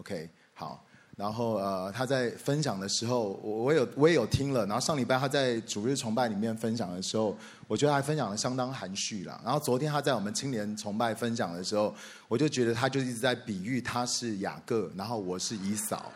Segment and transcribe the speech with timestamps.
[0.00, 0.84] OK，好。
[1.16, 4.64] 然后呃，他在分享的时候，我我有我也有听了。
[4.64, 7.36] 然后上礼拜他在主日崇拜里面分享的时候，
[7.68, 9.38] 我觉得他分享的相当含蓄了。
[9.44, 11.94] 然后昨天他在我们青年崇拜分享的时候，
[12.26, 16.10] 我就觉得他就一直在比喻他是雅各，然后我是以扫。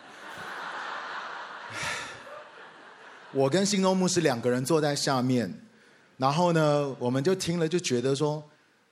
[3.31, 5.53] 我跟新东牧师两个人坐在下面，
[6.17, 8.43] 然后呢，我们就听了就觉得说，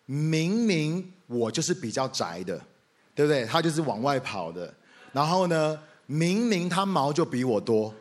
[0.04, 2.60] 明明我就是比较宅的，
[3.14, 3.46] 对不对？
[3.46, 4.74] 他就是往外跑的，
[5.12, 5.78] 然后呢？
[6.06, 7.94] 明明他毛就比我多，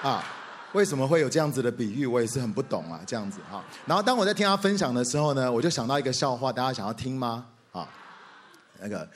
[0.00, 0.24] 啊，
[0.72, 2.06] 为什么会有这样子的比喻？
[2.06, 3.62] 我也是很不懂啊，这样子哈。
[3.84, 7.44] 然后当我在听他分享的时候呢，我就想到一个笑话，大家想要听吗？
[7.72, 7.86] 啊，
[8.80, 9.06] 那个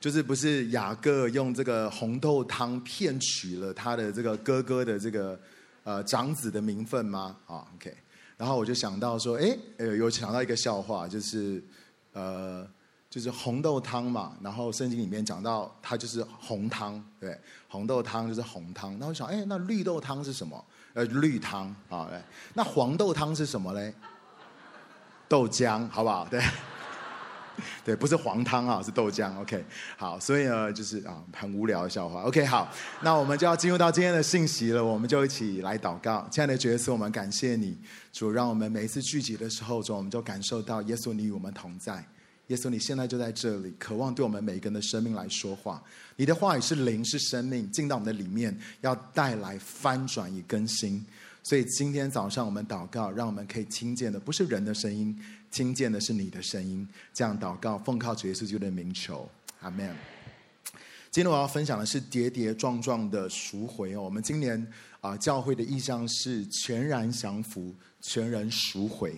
[0.00, 5.38] 就是不是雅各用这个红豆汤骗取了他的这个哥哥的这个
[5.84, 7.36] 呃长子的名分吗？
[7.46, 7.96] 啊，OK。
[8.36, 11.62] 然后我就想到说，哎，呃，有想到一个笑话，就是
[12.12, 12.66] 呃。
[13.14, 18.98] 就是红豆汤嘛，然后圣经里面讲到它就是红汤，对，红豆汤就是红汤。
[18.98, 20.64] 那我想，哎，那绿豆汤是什么？
[20.94, 22.20] 呃，绿汤啊，对。
[22.54, 23.94] 那黄豆汤是什么嘞？
[25.28, 26.26] 豆浆，好不好？
[26.28, 26.42] 对，
[27.86, 29.32] 对，不是黄汤啊，是豆浆。
[29.40, 29.64] OK，
[29.96, 32.22] 好，所以呢，就是啊，很无聊的笑话。
[32.22, 32.68] OK，好，
[33.02, 36.26] 那我们就要进入到今天的信息了，我们就一起来祷告。
[36.32, 37.78] 亲爱的耶稣，我们感谢你，
[38.12, 42.04] 主，让我们每一次聚集的时候，主，我们就感受到耶稣你与我们同在。
[42.48, 45.82] 耶稣，你现在就在这里，渴望对我们每一个人的生命来说话。
[46.16, 51.04] 你的话语是灵，是生命，进到我们的里面，要带来翻转与更新。
[51.42, 55.18] 所以今天早上我们祷告，让我们可以听见的不是人的声音，
[55.50, 56.86] 听见的是你的声音。
[57.12, 59.28] 这样祷告，奉靠主耶稣基督的名求，
[59.60, 59.94] 阿门。
[61.10, 64.02] 今天我要分享的是跌跌撞撞的赎回哦。
[64.02, 64.66] 我们今年
[65.00, 69.14] 啊、教会的意向是全然降服，全人赎回。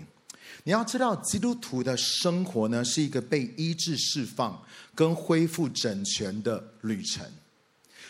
[0.67, 4.61] 你要知道，基督徒的生活呢，是一个被医治、释放
[4.97, 7.25] 跟恢复整全的旅程。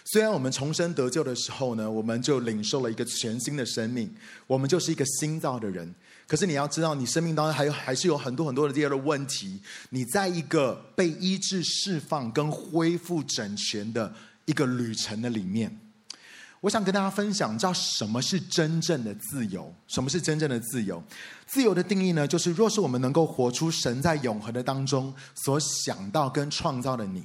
[0.06, 4.10] 虽然我们重生得救的时候呢，我们就领受了一个全新的生命，
[4.46, 5.94] 我们就是一个新造的人。
[6.26, 9.60] 可是你要知道，你生命当中还有还是有很多很多的这样的问题。
[9.90, 14.14] 你在一个被医治、释放跟恢复整全的
[14.46, 15.78] 一个旅程的里面。
[16.60, 19.72] 我想跟大家分享，你知道什么是真正的自由？
[19.86, 21.02] 什么是真正的自由？
[21.46, 27.24] 自由的定义呢，就是若是我们能够活出神在永恒的当中所想到跟创造的你，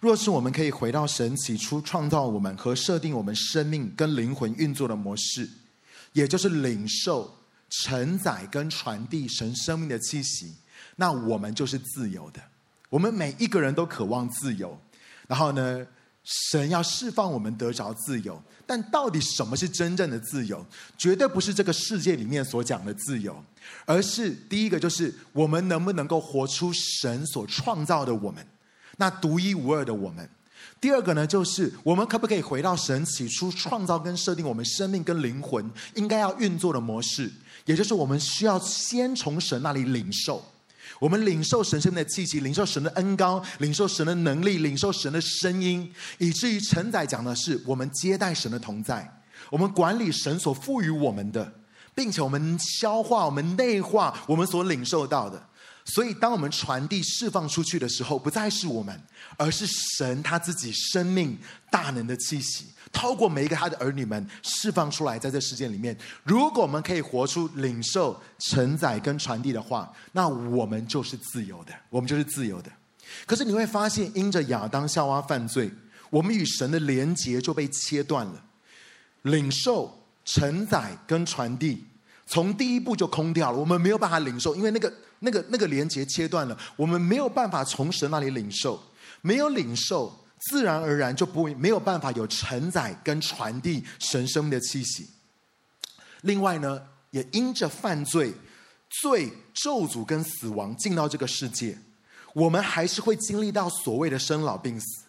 [0.00, 5.50] 若是我们可以回到神起初创造我们和设定我们生命跟灵魂运作的模式，
[6.12, 7.36] 也就是领受、
[7.68, 10.54] 承载跟传递神生命的气息，
[10.96, 12.40] 那我们就是自由的。
[12.88, 14.78] 我们每一个人都渴望自由，
[15.26, 15.84] 然后呢，
[16.24, 20.64] 神要释放我们得着自由，但到底什么是真正的自由？
[20.96, 23.36] 绝对不是这个世界里面所讲的自由，
[23.84, 28.46] 而是第一个就是我们能不能够活出神所创造的我们，
[28.96, 30.26] 那独一无二的我们。
[30.80, 37.30] 第二个呢，就是我们可不可以回到神起初创造跟设定我们生命跟灵魂应该要运作的模式，
[37.66, 40.42] 也就是我们需要先从神那里领受。
[41.04, 49.06] 我们领受神圣的气息，领受神的恩膏，领受神的能力，领受神的声音，以至于承载讲的是我们接待神的同在，
[49.50, 51.52] 我们管理神所赋予我们的，
[51.94, 55.46] 并且我们消化、我们内化我们所领受到的。
[55.84, 58.98] 所以，当我们传递、释放出去的时候，不再是我们，
[59.36, 61.38] 而是神他自己生命
[61.70, 62.68] 大能的气息。
[62.94, 72.70] 透过每一个他的儿女们释放出来，在这世界里面，如果我们可以活出领受、承载跟传递的话，那我们就是自由的，我们就是自由的。
[73.26, 75.70] 可是你会发现，因着亚当夏娃犯罪，
[76.08, 78.42] 我们与神的连结就被切断了，
[79.22, 81.84] 领受、承载跟传递，
[82.26, 83.58] 从第一步就空掉了。
[83.58, 88.82] 我们没有办法领受，因为那个、那个、那个连结切断了，我们没有办法从神那里领受，
[89.20, 90.23] 没有领受。
[90.50, 95.08] 自然而然就不会没有办法有承载跟传递神生命的气息。
[96.22, 98.32] 另外呢，也因着犯罪、
[98.88, 101.78] 罪、咒诅跟死亡进到这个世界，
[102.34, 105.04] 我们还是会经历到所谓的生老病死。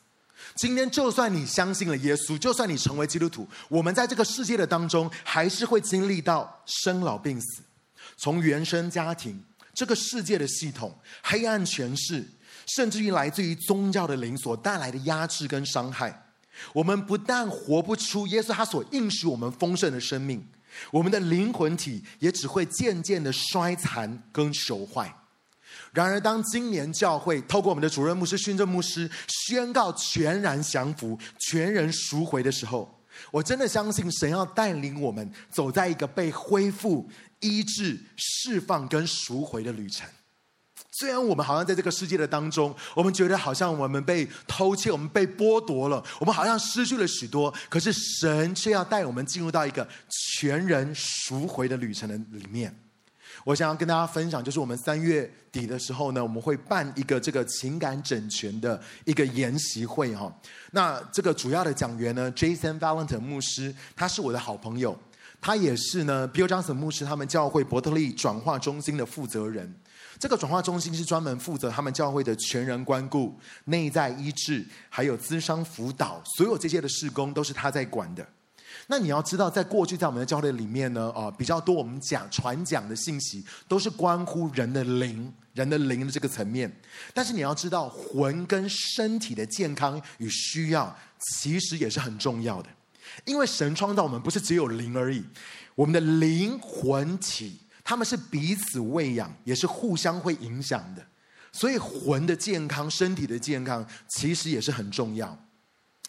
[0.56, 7.62] 今天就算你相信了耶稣，就算你成为基督徒，我们在这个世界的当中还是会经历到生老病死。
[8.15, 9.44] 从原生家庭、
[9.74, 12.25] 这个世界的系统、黑暗权势。
[12.67, 16.27] 甚至于来自于宗教的灵所带来的压制跟伤害，
[16.73, 20.45] 我们不但活不出耶稣他所应许我们丰盛的生命，
[20.91, 25.15] 我们的灵魂体也只会渐渐的衰残跟朽坏。
[25.94, 33.01] 然而，当今年教会透过我们的主任牧师训正牧师宣告全然降服、全人赎回的时候，
[33.31, 37.09] 我真的相信神要带领我们走在一个被恢复、
[37.39, 40.06] 医治、释放跟赎回的旅程。
[40.97, 47.53] 虽然我们好像在这个世界的当中，我们觉得好像我们被偷窃，我们被剥夺了，我们好像失去了许多。
[47.68, 49.86] 可是神却要带我们进入到一个
[50.39, 52.74] 全人赎回的旅程的里面。
[53.44, 60.33] 我想要跟大家分享，就是我们三月底的时候呢，我们会办一个这个情感整全的一个研习会哈。
[60.71, 64.97] 那这个主要的讲员呢，Jason Valentin 牧师，他是我的好朋友，
[65.42, 69.75] 他也是呢 Bill Johnson 牧师他们教会伯特利转化中心的负责人。
[70.19, 78.25] 这个转化中心是专门负责他们教会的全人关顾、内在医治，还有咨商辅导，所有这些的事工都是他在管的。
[78.88, 86.71] 那你要知道，在过去在我们的教会里面呢，啊，比较多我们讲传讲的信息，都是关乎人的灵、人的灵的这个层面。
[87.13, 90.95] 但是你要知道，魂跟身体的健康与需要，
[91.33, 92.69] 其实也是很重要的。
[93.23, 95.23] 因为神创造我们不是只有灵而已，
[95.73, 97.59] 我们的灵魂体。
[97.85, 101.05] 他们是彼此喂养，也是互相会影响的，
[101.51, 105.39] 所以魂的健康、身体的健康，其实也是很重要。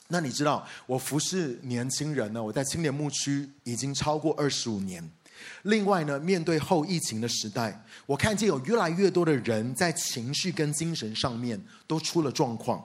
[0.09, 5.09] 那你知道，我服侍年轻人呢，我在青年牧区已经超过二十五年。
[5.65, 12.83] 另外呢，面对后疫情的时代，我看见有越来越多的人在情绪跟精神上面都出了状况，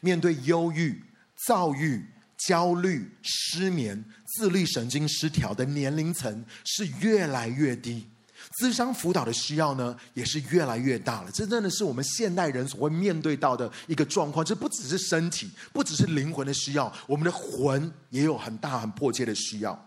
[0.00, 1.04] 面对忧郁、
[1.46, 2.02] 躁郁、
[2.38, 8.08] 焦虑、失眠、自律神经失调的年龄层是越来越低。
[8.58, 11.30] 咨商辅导的需要呢，也是越来越大了。
[11.32, 14.44] 这真的是我们现代人所会面对到的一个状况。
[14.44, 19.86] 这不只是身体，不只是灵魂的需要，我们的魂也有很大、很迫切的需要。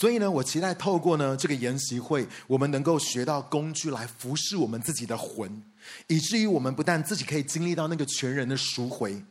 [0.00, 5.62] 所以呢，我期待透过呢这个研习会，我们能够学到工具来服侍我们自己的魂，
[6.06, 9.22] 以至于我们不但自己可以经历到那个全人的赎回。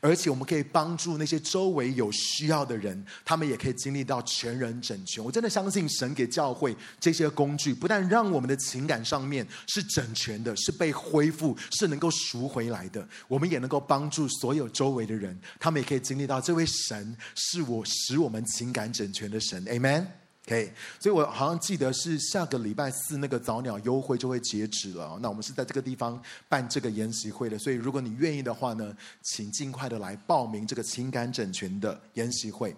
[0.00, 5.24] 而且我们可以帮助那些周围有需要的人，他们也可以经历到全人整全。
[5.24, 19.64] 我真的相信神给教会这些工具，不但让我们的情感上面是整全的，是被恢复，是能够赎回来的，我们也能够帮助所有周围的人，他们也可以经历到这位神是我使我们情感整全的神。
[19.66, 20.23] Amen。
[20.46, 20.70] OK，
[21.00, 25.18] 所以我好像记得是下个礼拜四那个早鸟优惠就会截止了。
[25.22, 32.76] 那我们是在这个地方办这个研习会的，所以如果你愿意的话呢，请尽快的来报名这个情感整群的研习会。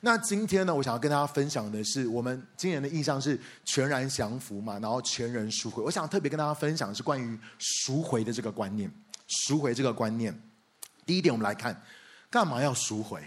[0.00, 5.82] 那今天呢，我想要跟大家分享的是，我们今年的印象是全然降服嘛，然后全人赎回。
[5.82, 8.88] 我想特别跟大家分享的是关于赎回的这个观念，
[9.26, 10.32] 赎回这个观念。
[11.04, 11.82] 第一点，我们来看，
[12.30, 13.20] 干嘛要赎回？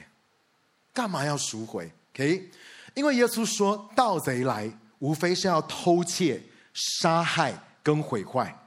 [0.93, 2.49] 干嘛要赎回？OK。
[2.93, 6.43] 因为耶稣说，盗贼来，无非是要偷窃、
[6.73, 8.57] 杀害跟毁坏。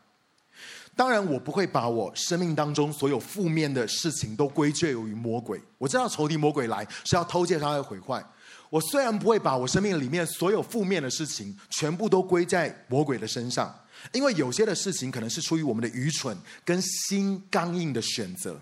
[0.96, 5.60] 当然，我不会把我生命当中所有负面的事情都归咎于魔鬼。
[5.76, 8.24] 我知道仇敌魔鬼来是要偷窃、杀害、毁坏。
[8.70, 13.72] 我虽然不会把我生命里面所有负面的事情全部都归在魔鬼的身上，
[14.12, 18.60] 因为有些的事情可能是出于我们的愚蠢跟心刚硬的选择。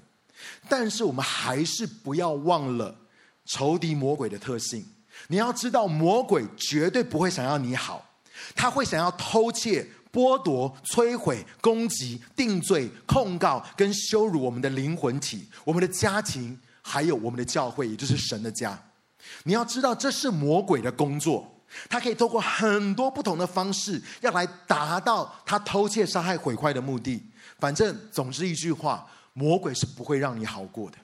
[0.68, 2.96] 但是，我们还是不要忘了
[3.44, 4.84] 仇敌魔鬼的特性。
[5.32, 8.04] 你要知道，魔鬼绝对不会想要你好，
[8.54, 18.78] 他会想要偷窃、剥夺、摧毁、攻击、定罪、控告跟羞辱我们的灵魂体、我们的家庭，还有我们的教会，也就是神的家。
[19.44, 21.50] 你要知道，这是魔鬼的工作，
[21.88, 27.22] 他可以透过很多不同的方式，要来达到他偷窃、杀害、毁坏的目的。
[27.58, 30.98] 反正，总之一句话，魔鬼是不会让你好过的。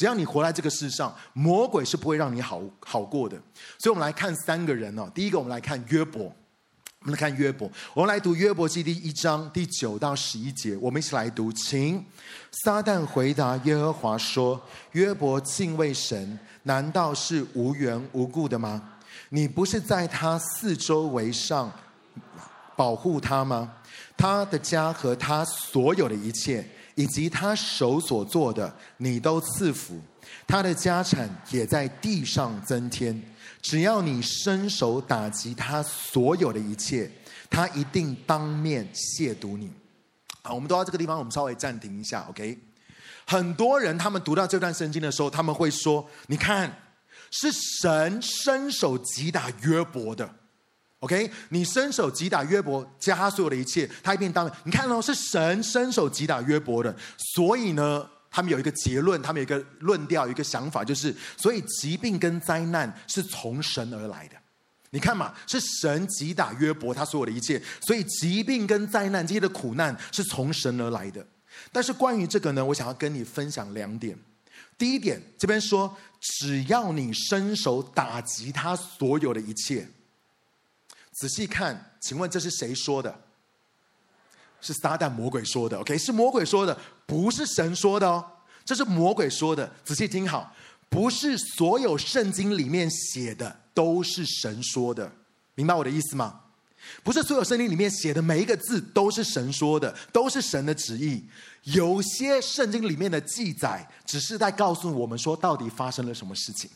[0.00, 3.36] 只要你活在这个世上，魔鬼是不会让你好好过的。
[3.78, 5.06] 所以，我们来看三个人哦。
[5.14, 6.22] 第一个，我们来看约伯。
[6.22, 7.70] 我们来看约伯。
[7.92, 10.74] 我们来读约伯记第一章第九到十一节。
[10.78, 12.02] 我们一起来读，请。
[12.64, 14.58] 撒旦回答耶和华说
[14.92, 18.82] ：“约伯敬畏神，难道是无缘无故的吗？
[19.28, 21.70] 你不是在他四周围上
[22.74, 23.70] 保护他吗？
[24.16, 26.66] 他的家和他所有的一切。”
[27.00, 29.94] 以及他手所做的，你都赐福；
[30.46, 33.18] 他的家产也在地上增添。
[33.62, 37.10] 只要你伸手打击他所有的一切，
[37.48, 39.70] 他一定当面亵渎你。
[40.42, 42.58] 好，我们都到这个地方，我们稍微暂停一下，OK？
[43.26, 46.70] 很多人他们读到这段圣经的时候，他们会说：“你看，
[47.30, 50.28] 是神伸手击打约伯的。”
[51.00, 54.50] OK，你伸手击打约伯，加他所有的一切，他一定当。
[54.64, 56.94] 你看哦，是神伸手击打约伯的，
[57.34, 64.36] 所以呢，他们有一个结论，他们有一个论调，一个想法，就是，所以疾病跟灾难是从神而来的。
[64.90, 71.26] 你看嘛，是神击打约伯，他所有的一切，所以疾病跟灾难这些的苦难是从神而来的。
[71.72, 74.18] 但是关于这个呢，我想要跟你分享两点。
[74.76, 79.88] 第一点，这边说，只要你伸手打击他所有的一切。
[81.20, 83.14] 仔细看，请问这是谁说的？
[84.62, 88.24] 是撒旦魔鬼说的，OK，是魔鬼说的，不是神说的哦。
[88.64, 90.56] 这是魔鬼说的，仔细听好，
[90.88, 95.12] 不是所有圣经里面写的都是神说的，
[95.56, 96.40] 明白我的意思吗？
[97.02, 101.22] 不是所有圣经里面写的每一个字都是神说的，都是神的旨意。
[101.64, 106.70] 有些圣经里面的记载，只是在告诉我们说，到底发生了什么事情，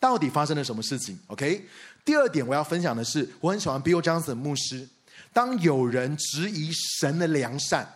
[0.00, 1.16] 到底发生了什么事情。
[1.28, 1.68] OK，
[2.04, 4.86] 第二点我要分享的是，我很喜欢 Bill Johnson 牧师。
[5.32, 7.88] 当有人质疑神的良善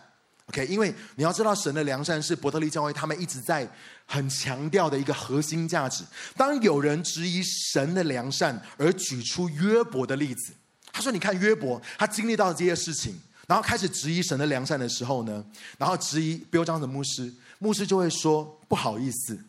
[0.47, 3.69] ，OK，因为你要知道，神的良善是伯特利教会他们一直在
[4.05, 6.03] 很强调的一个核心价值。
[6.35, 10.53] 当有人质疑神的良善，而举出约伯的例子。
[10.91, 15.45] 他说：“你看约伯，他经历到这些事情，然后开始质疑神的良善的时候呢，
[15.77, 19.39] 然后质疑 Bill Johnson 牧师，牧师就会说：不好意思，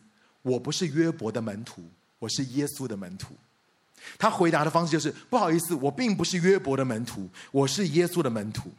[0.43, 1.83] 我不是约伯的门徒，
[2.19, 3.35] 我是耶稣的门徒。
[4.17, 8.71] 他回答的方式就是：不好意思，我并不是约伯的门徒，我是耶稣的门徒。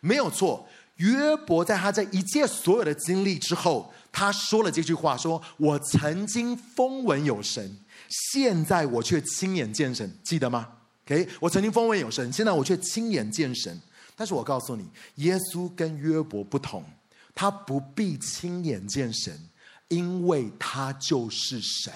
[0.00, 7.76] 没有错，约伯在他这一切所有的经历之后，他说了这句话：说我曾经风闻有神，
[8.32, 10.68] 现在我却亲眼见神，记得吗
[11.06, 13.80] ？”？OK，我曾经风闻有神，现在我却亲眼见神。
[14.14, 16.84] 但是我告诉你，耶稣跟约伯不同，
[17.34, 19.36] 他不必亲眼见神，
[19.88, 21.92] 因为他就是神。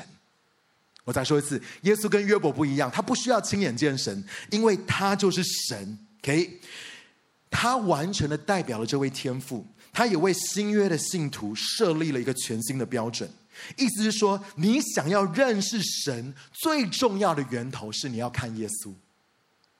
[1.04, 5.99] 我再说一次，耶稣跟约伯不一样，他不需要亲眼见神，因为他就是神。
[6.23, 6.61] OK，
[7.50, 13.30] 他完全的代表了这位天父，他也为新约的信徒设立了一个全新的标准。
[13.76, 18.92] 意思是说，你想要认识神，最重要的源头是你要看耶稣。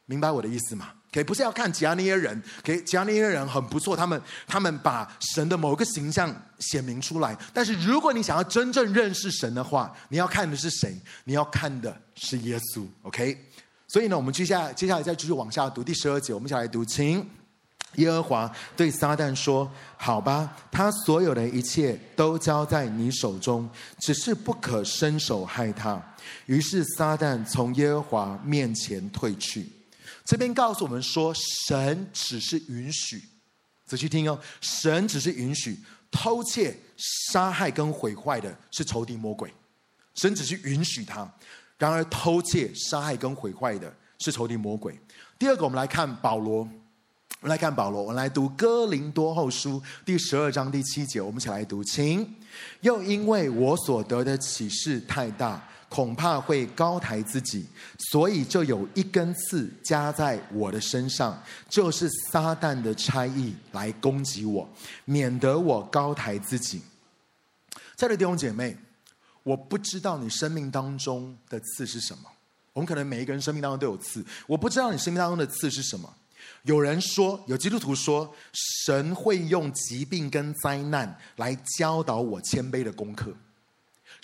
[0.07, 0.93] 明白我的意思吗？
[1.13, 7.37] 可以不是要看其他那些人，可以其他那些人很不错，他们他们把神的某个形象显明出来。
[7.53, 10.95] 但是如果你想要真正认识神的话，你要看的是谁？
[11.25, 12.85] 你要看的是耶稣。
[13.03, 13.39] OK，
[13.87, 17.25] 所以呢，我们接下来接下来再继续往下读第十二节，我们一起来读，请。
[17.97, 23.71] 耶和华对撒旦说：“好吧，他所有的一切都交在你手中，
[24.01, 26.03] 只是不可伸手害他。”
[26.47, 29.71] 于是撒旦从耶和华面前退去。
[30.25, 31.33] 这边告诉我们说，
[31.67, 33.23] 神只是允许，
[33.87, 35.79] 仔细听哦，神只是允许
[36.11, 39.53] 偷窃、杀害跟毁坏的是仇敌魔鬼，
[40.15, 41.31] 神只是允许他。
[41.77, 44.99] 然而，偷窃、杀害跟毁坏的是仇敌魔鬼。
[45.39, 46.69] 第二个，我们来看保罗。
[47.41, 52.35] 我们来看保罗，我们来读哥林多后书第十二章第七节，我们一起来读，请。
[52.81, 55.63] 又因为我所得的启示太大，
[55.95, 57.65] 恐怕会高抬自己，
[58.11, 64.69] 所以就有一根刺加在我的身上，就是撒旦的差役来攻击我，
[65.05, 66.83] 免得我高抬自己。
[67.97, 68.77] 亲爱的弟兄姐妹，
[69.45, 72.25] 我不知道你生命当中的刺是什么。
[72.73, 76.13] 我们可能每一个人生命当中都有刺，我不知道你生命当中的刺是什么。
[76.65, 78.35] 有人说，有基督徒说，
[78.85, 83.33] 神会用疾病跟灾难来教导我谦卑的功课。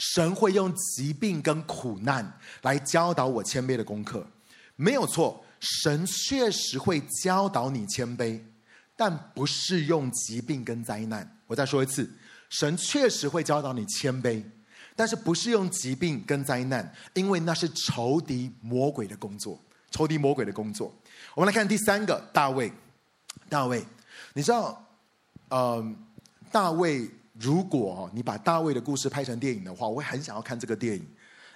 [0.00, 4.26] 神会用疾病跟苦难来教导我谦卑的功课，
[4.74, 8.40] 没有错，神确实会教导你谦卑，
[8.96, 11.38] 但不是用疾病跟灾难。
[11.46, 12.10] 我再说一次，
[12.48, 14.42] 神确实会教导你谦卑，
[14.96, 20.94] 但是不是用疾病跟灾难，因为那是仇敌魔鬼的工作，仇敌魔鬼的工作。
[21.34, 22.72] 我们来看第三个大卫，
[23.50, 23.84] 大卫，
[24.32, 24.82] 你知道，
[25.50, 25.94] 呃，
[26.50, 27.06] 大卫，
[27.40, 31.06] 如果你把大卫的故事拍成电影的话，我会很想要看这个电影，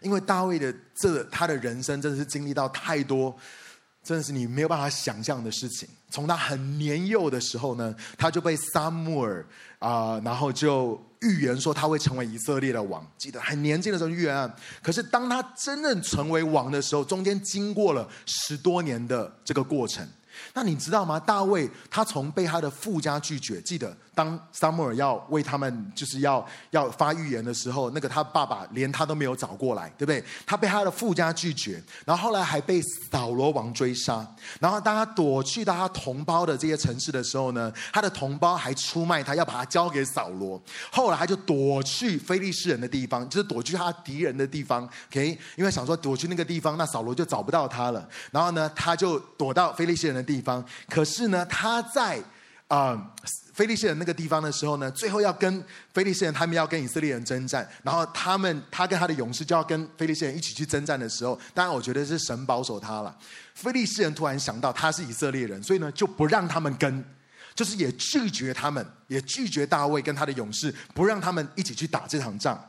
[0.00, 3.36] 因为大卫的这他的人生真的是经历到太多，
[4.02, 5.88] 真的是你没有办法想象的事情。
[6.10, 9.44] 从他很年幼的时候呢，他就被撒母耳
[9.78, 11.00] 啊、然后就。
[11.20, 14.54] 预言说他会成为以色列的王，记得很年轻的时候预言啊。
[14.82, 20.06] 可是当他真正成为王的时候，中间经过了十多年的这个过程。
[20.52, 21.18] 那你知道吗？
[21.18, 30.24] 大卫他从被他的父家拒绝，记得当撒母耳要为他们就是要要发预言的时候，那个他爸爸连他都没有找过来，对不对？
[30.46, 32.80] 他被他的父家拒绝，然后后来还被
[33.10, 34.26] 扫罗王追杀。
[34.60, 40.62] 然后当他躲去到他同胞的这些城市的时候呢，他的同胞还出卖他，要把他交给扫罗。
[40.92, 44.88] 后来他就躲去非利士人的地方，就是躲去他敌人的地方。
[45.10, 48.08] OK，因为想说躲去那个地方，那扫罗就找不到他了。
[48.30, 50.64] 然后呢，他就躲到非利士人的地方。
[50.88, 52.22] 可是呢，他在
[52.68, 53.12] 啊、
[53.54, 63.16] 菲利士人那个地方的时候呢，最后要跟菲利士人他们要跟以色列人征战，然后他们他跟他的勇士就要跟菲利士人一起去征战的时候，当然我觉得是神保守他了。
[63.54, 67.04] 菲利士人突然想到他是以色列人，所以呢就不让他们跟，
[67.54, 72.60] 就是也拒绝他们，也拒绝大卫跟他的勇士，不让他们一起去打这场仗。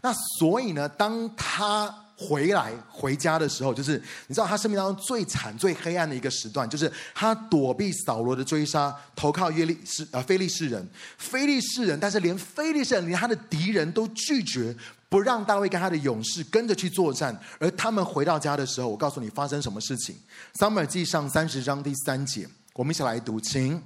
[0.00, 3.96] 那所以呢，当他回来回家的时候，就是
[4.26, 10.84] 你知道他生命当中最惨、最黑暗的一个时段，就是他躲避扫罗的追杀，投靠约利士啊非利士人。
[11.16, 14.74] 非利士人，但是连非利士人连他的敌人都拒绝，
[15.08, 17.38] 不让大卫跟他的勇士跟着去作战。
[17.60, 20.16] 而他们回到家的时候，我告诉你发生什么事情。
[20.54, 22.48] 撒母耳记上三十章第三节，
[22.78, 23.82] 我们一起来读，请。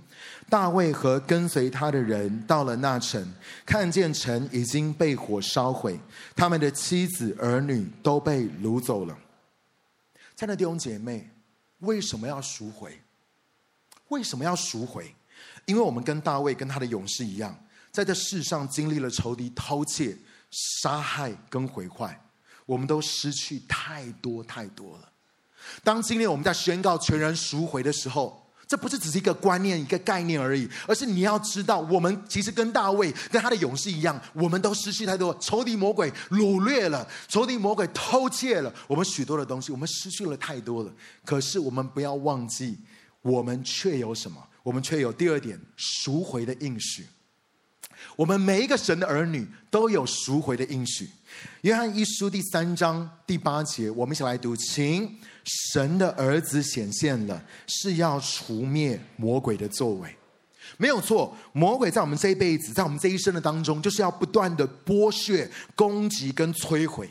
[0.50, 3.26] 大卫和跟随他的人到了那城，
[3.64, 5.98] 看见城已经被火烧毁，
[6.36, 9.16] 他们的妻子儿女都被掳走了。
[10.36, 11.30] 亲爱的弟兄姐妹，
[11.78, 13.00] 为什么要赎回？
[14.08, 15.14] 为什么要赎回？
[15.64, 17.58] 因为我们跟大卫跟他的勇士一样，
[17.90, 20.14] 在这世上经历了仇敌偷窃、
[20.50, 22.20] 杀害跟毁坏，
[22.66, 25.08] 我们都失去太多太多了。
[25.82, 28.41] 当今天我们在宣告全然赎回的时候，
[28.72, 35.36] 这不是只是一个观念、一个概念而已，而是你要知道，我们其实跟大卫、跟他的勇士一样，我们都失去太多。
[35.38, 40.90] 仇敌魔鬼掳掠了，仇敌魔鬼偷窃了我们许多的东西，我们失去了太多了。
[41.22, 42.78] 可是我们不要忘记，
[43.20, 44.42] 我们却有什么？
[44.62, 47.06] 我们却有第二点赎回的应许。
[48.16, 51.10] 我们每一个神的儿女都有赎回的应许。
[51.60, 55.14] 约翰一书第三章第八节，我们一起来读，请。
[55.44, 60.14] 神的儿子显现了，是要除灭魔鬼的作为，
[60.76, 61.36] 没有错。
[61.52, 67.10] 魔鬼在我们这一辈子，在我们这一生的当中，就是要不断的剥削、攻击跟摧毁。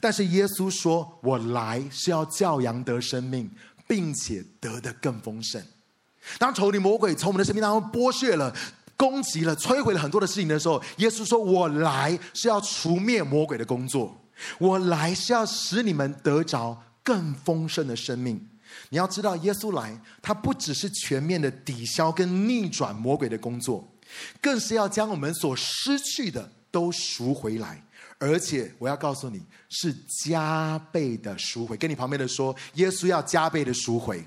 [0.00, 3.48] 但是耶稣说：“我来是要教养得生命，
[3.86, 5.62] 并且得的更丰盛。”
[6.36, 8.54] 当仇敌魔鬼从我们的生命当中剥削了、
[8.96, 14.20] 攻击了、摧毁了很多的事情的时候，耶稣说：“我来是要除灭魔鬼的工作，
[14.58, 16.76] 我来是要使你们得着。”
[17.08, 18.38] 更丰盛的生命，
[18.90, 23.82] 你要知道，耶稣来，他不只是全面的抵消跟逆转魔鬼的工作，
[24.42, 27.82] 更是要将我们所失去的都赎回来，
[28.18, 31.78] 而且我要告诉你，是加倍的赎回。
[31.78, 34.22] 跟你旁边的说，耶稣要加倍的赎回。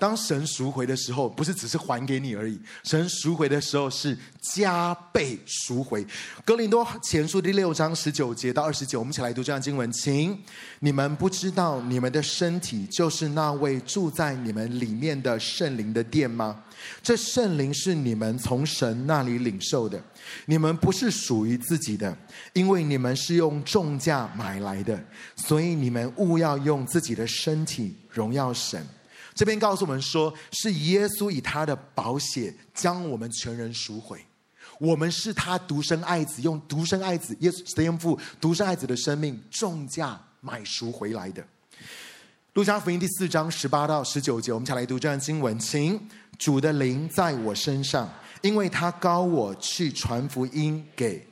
[0.00, 2.58] 当神赎回的时候，不是只是还给你而已。
[2.82, 6.04] 神赎回的时候是加倍赎回。
[6.44, 10.36] 哥林多前书第六章十九节到二十九，我们一起来读这样经文，请
[10.78, 16.64] 你们不知道你们的身体就是那位住在你们里面的圣灵的殿吗？
[17.02, 20.02] 这圣灵是你们从神那里领受的，
[20.46, 22.16] 你们不是属于自己的，
[22.54, 24.98] 因为你们是用重价买来的，
[25.36, 28.82] 所以你们务要用自己的身体荣耀神。
[29.40, 34.22] 这边告诉我们说，是耶稣以他的宝血将我们全人赎回。
[34.78, 41.42] 我们是他独生爱子，用独生爱子耶稣天父独生爱子的生命重价买赎回来的。
[42.52, 45.98] 路加福音第四章十八到十九节，我们一起来读这段经文，请
[46.36, 51.26] 主的灵在我身上，因为他高我去传福音给，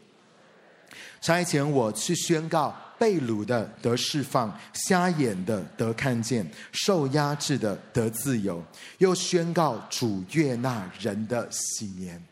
[1.20, 2.74] 差遣我去宣告。
[2.98, 8.62] 被掳的得释放，瞎眼的得看见，受压制的得自由，
[8.98, 12.22] 又宣告主悦纳人的喜年。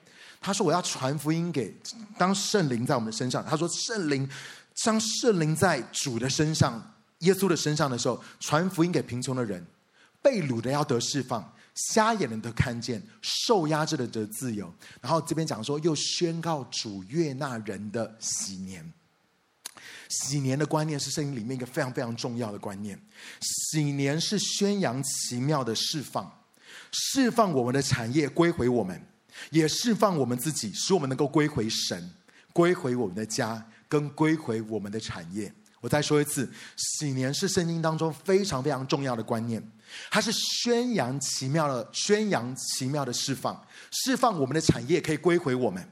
[0.40, 1.74] 他说：“我要传福音给
[2.16, 4.28] 当圣灵在我们身上。”他说：“圣灵
[4.84, 9.64] 当圣灵在主的身上，耶稣的身上的时候，传福音给贫穷的人，
[10.22, 18.92] 被掳的要得释放，瞎眼的得看见，受压制的得自由。”然后这边讲说，又宣告主悦纳人的喜年。
[20.08, 23.00] 喜年的观念是圣经里面一个非常非常重要的观念。
[23.40, 26.44] 喜年是宣扬奇妙的释放，
[26.92, 29.00] 释放我们的产业归回我们，
[29.50, 32.10] 也释放我们自己，使我们能够归回神，
[32.52, 35.52] 归回我们的家，跟归回我们的产业。
[35.80, 39.62] 我再说一次，喜年是圣经当中非常非常重要的观念，
[40.10, 45.86] 它是宣扬奇妙的，宣扬奇妙的释放，释放我们的产业可以归回我们，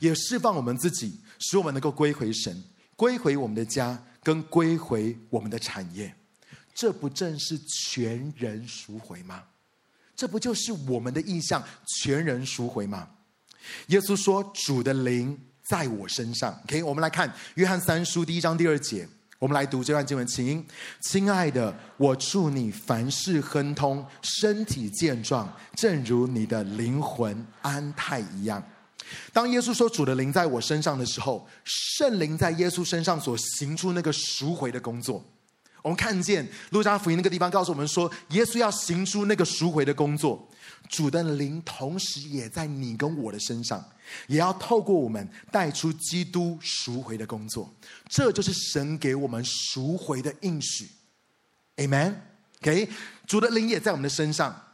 [0.00, 2.62] 也释放我们自己，使我们能够归回神。
[2.98, 6.12] 归回我们的家，跟归回我们的产业，
[6.74, 9.44] 这不正是全人赎回吗？
[10.16, 11.62] 这不就是我们的意向，
[12.02, 13.08] 全人赎回吗？
[13.86, 15.38] 耶稣说：“主的灵
[15.70, 19.08] 在我身上。” OK，我们来看约翰三书第一章第二节，
[19.38, 20.66] 我们来读这段经文，请
[21.00, 28.60] 亲爱的，我祝你凡事亨通，身体健壮，正如你的灵魂安泰一样。
[29.32, 35.24] 当耶稣说主的灵在我身上的时候，圣灵在耶稣身上所行出那个赎回的工作。
[35.80, 40.46] 我们看见路加福音那个地方告诉我们说，耶稣要行出那个赎回的工作，
[40.88, 43.82] 主的灵同时也在你跟我的身上，
[44.26, 47.72] 也要透过我们带出基督赎回的工作。
[48.08, 50.90] 这就是神给我们赎回的应许。
[51.76, 52.88] Amen，OK，
[53.26, 54.67] 主的灵也在我们的身上。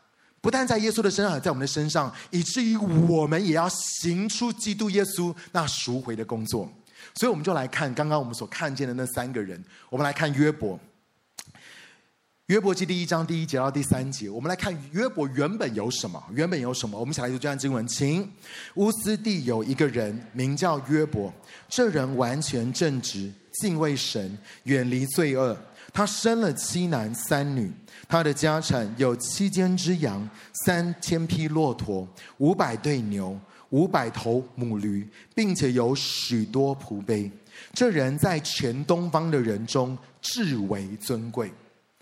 [0.44, 6.70] 不但在耶稣的身上，在我们的身上，以至于我们也要行出基督耶稣那赎回的工作。
[7.14, 9.58] 所以我们就来看刚刚我们所看见的那三个人。
[9.88, 10.78] 我们来看约伯。
[12.48, 16.22] 约伯记第一章第一节到第三节，我们来看约伯原本有什么？
[16.30, 17.00] 原本有什么？
[17.00, 18.30] 我们一起来读这段经文，请。
[18.74, 21.32] 乌斯地有一个人名叫约伯，
[21.70, 25.56] 这人完全正直，敬畏神，远离罪恶。
[25.94, 27.72] 他生了七男三女，
[28.08, 30.28] 他的家产有七千只羊，
[30.66, 32.06] 三千匹骆驼，
[32.38, 33.38] 五百对牛，
[33.70, 37.30] 五百头母驴，并且有许多仆婢。
[37.72, 41.52] 这人在全东方的人中至为尊贵。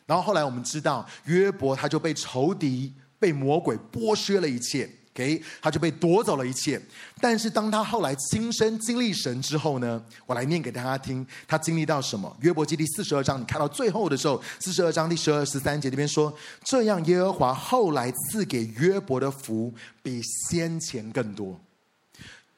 [0.07, 6.81] 然后后来我们知道，约伯他就被仇敌、被魔鬼剥削了一切，OK，他就被夺走了一切。
[7.21, 12.35] 但是当他后来亲身经历神之后呢，我来念给大家听，他经历到什么？
[12.41, 19.73] 约伯记第四十二章，你看到最后的时候，四十二章第十二、十三节这边说：这样耶和华后来赐给约伯的福
[20.03, 21.61] 比先前更多。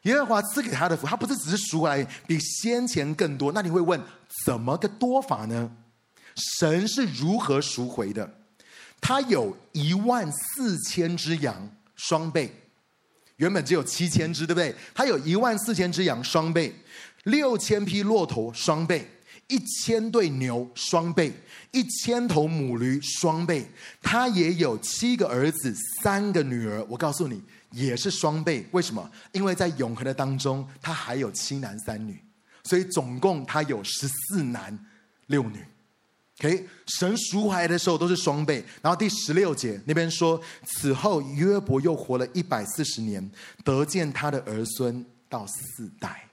[0.03, 3.53] 耶和华赐给他的福，他不是只是赎回来，比先前更多。
[3.53, 3.99] 那你会问，
[4.45, 5.71] 怎么个多法呢？
[6.37, 8.29] 神是如何赎回的？
[9.01, 12.51] 他有一万四千只羊双倍，
[13.37, 14.75] 原本只有七千只，对不对？
[14.95, 16.75] 他有一万四千只羊双倍，
[17.25, 19.09] 六千匹骆驼双倍，
[19.49, 21.33] 一千对牛双倍，
[21.73, 23.67] 一千头母驴双倍。
[24.03, 26.85] 他也有七个儿子，三个女儿。
[26.89, 28.67] 我告诉你，也是双倍。
[28.73, 29.11] 为什么？
[29.33, 32.23] 因为在永恒的当中，他还有七男三女，
[32.65, 34.79] 所以总共他有十四男
[35.27, 35.65] 六女。
[36.41, 38.65] OK，神赎回来的时候都是双倍。
[38.83, 43.31] 然后第十六节那边说，此后约伯又活了一百四十年，
[43.63, 46.29] 得见他的儿孙到四代。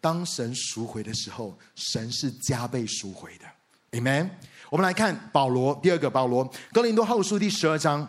[0.00, 3.98] 当神赎回的时候，神是加倍赎回的。
[3.98, 4.28] Amen。
[4.68, 8.06] 我们来看保罗，第二个保罗，哥林多后书第十二章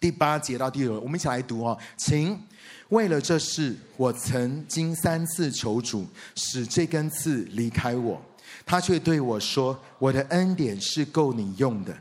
[0.00, 2.40] 第八节到第九，我们一起来读哦，请。
[2.88, 8.20] 为了这事，我曾经三次求主，使这根刺离开我。
[8.66, 11.94] 他却对我说：“我的恩典是够你用的，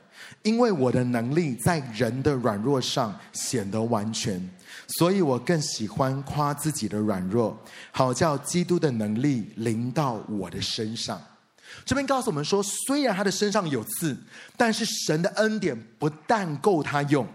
[0.43, 4.49] 因为我的能力在人的软弱上显得完全，
[4.87, 7.57] 所以我更喜欢夸自己的软弱，
[7.91, 11.21] 好叫基督的能力临到我的身上。”
[11.83, 14.15] 这边告诉我们说，虽然他的身上有刺，
[14.55, 17.27] 但是神的恩典不但够他用，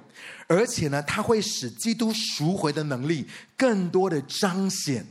[0.47, 5.05] 而且呢，他会使基督赎回的能力更多的彰显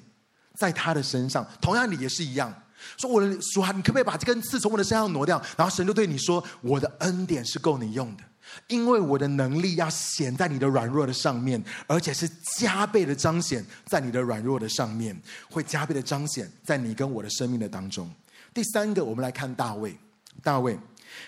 [0.57, 1.45] 在他的身上。
[1.59, 2.53] 同样，你也是一样。
[2.97, 5.41] 说我的主啊，你可不可以把这根刺从我的身上挪掉？
[5.57, 8.23] 然后神就对你说：“我的恩典是够你用的，
[8.67, 18.09] 因为我的能力要显在你的软弱的上面，而且是加倍的彰显在你的软弱的上面，会加倍的彰显在你跟我的生命的当中。”
[18.53, 19.97] 第三个，我们来看大卫。
[20.43, 20.77] 大卫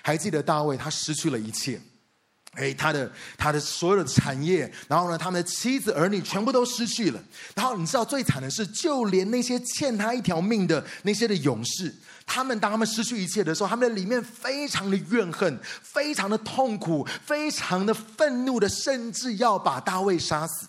[0.03, 1.81] 还记得大卫，他失去了一切。
[2.53, 7.23] 哎，他的他的所有的产业，然后呢，他们的妻子儿女全部都失去了。
[7.55, 11.93] 然后你知道最惨的是，就连那些欠他一条命的那些的勇士，
[12.25, 20.67] 他们当他们失去一切的时候，他们的里面非常的怨恨，非常的痛苦，非常的愤怒的，甚至要把大卫杀死。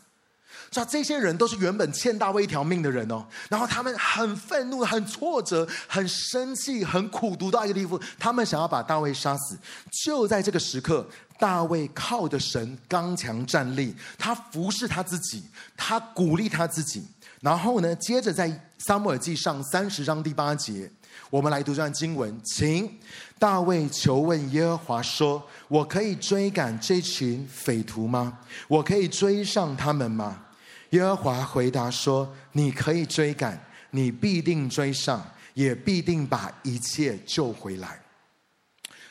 [0.72, 9.58] 说这些人都是原本欠大卫一条命的人哦，然后他们很愤怒、很挫折、很生气、很苦读到一个地步，他们想要把大卫杀死。
[10.04, 11.04] 就在这个时刻，
[11.40, 15.42] 大卫靠着神刚强站立，他服侍他自己，
[15.76, 17.04] 他鼓励他自己。
[17.40, 20.88] 然后呢，接着在撒母耳记上三十章第八节，
[21.30, 22.88] 我们来读这段经文，请
[23.40, 28.38] 大卫求问耶和华说：“我可以追赶这群匪徒吗？
[28.68, 30.42] 我可以追上他们吗？”
[30.90, 35.24] 耶和华回答说：“你可以追赶，你必定追上，
[35.54, 38.00] 也必定把一切救回来。”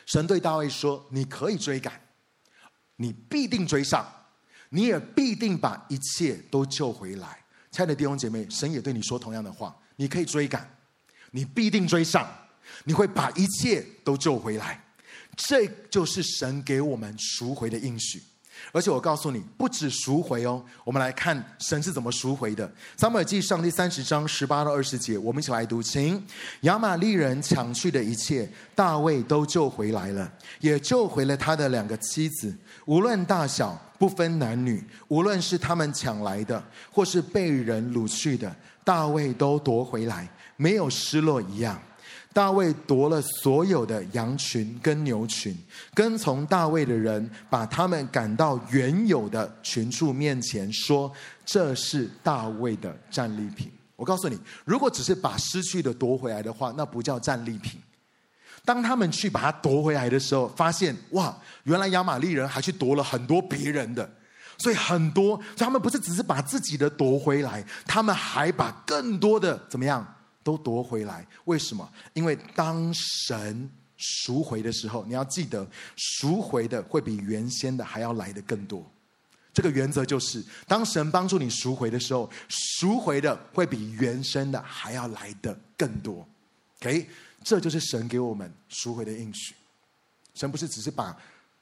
[0.06, 2.00] 神对大卫说：“你可以追赶，
[2.96, 4.06] 你必定追上，
[4.68, 7.38] 你也必定把一切都救回来。”
[7.70, 10.68] 亲爱的弟兄姐妹，神也对你说同样的话：“你可以追赶，
[11.30, 12.28] 你必定追上，
[12.84, 14.84] 你会把一切都救回来。”
[15.36, 18.22] 这就是神给我们赎回的应许。
[18.72, 20.62] 而且我告诉你，不止赎回哦。
[20.84, 22.70] 我们来看神是怎么赎回的。
[22.96, 25.82] 撒母耳记上第三十章十八到二十节，我们一起来读。
[25.82, 26.24] 请
[26.62, 41.80] 亚玛力人抢去的一切，大卫都救回来了，也救回了他的两个妻子，无论大小，不分男女，无论是他们抢来的，或是被人掳去的，大卫都夺回来，没有失落一样。
[42.32, 45.56] 大卫夺了所有的羊群跟牛群，
[45.94, 51.12] 跟从大卫的人把他们赶到原有的群畜面前，说
[51.44, 57.80] ：“这是大卫的战利品。”我告诉你，如果只是把失去的夺回来的话，那不叫战利品。
[58.64, 64.08] 当他们去把它夺回来的时候，发现哇，原来亚玛力人还去夺了很多别人的，
[64.58, 70.06] 所以很多，所以他们不是只是把自己的夺回来，他们还把更多的怎么样
[70.42, 71.26] 都夺回来。
[71.44, 71.90] 为什么？
[72.12, 78.84] 因为当神赎回的时候，你要记得，赎回的会比原先的还要来得更多。
[79.52, 86.26] 这个原则就是，当神帮助你赎回的时候，赎回的会比原生的还要来得更多。
[86.80, 87.08] OK，
[87.42, 89.54] 这就是神给我们赎回的应许。
[90.34, 91.14] 神不是只是把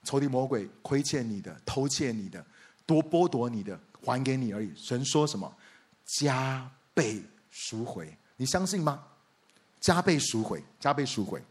[0.05, 2.45] 仇敌魔鬼亏欠你的、偷窃你的、
[2.87, 4.71] 多剥夺你的还给你而已。
[4.77, 5.53] 神说什么？
[6.21, 9.05] 加倍赎回，你相信吗？
[9.79, 11.45] 加倍赎回，加倍赎回，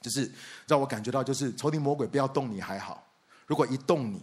[0.00, 0.30] 就是
[0.68, 3.04] 让我感觉到，就是仇敌魔鬼不要动你还好，
[3.48, 4.22] 如果一动你，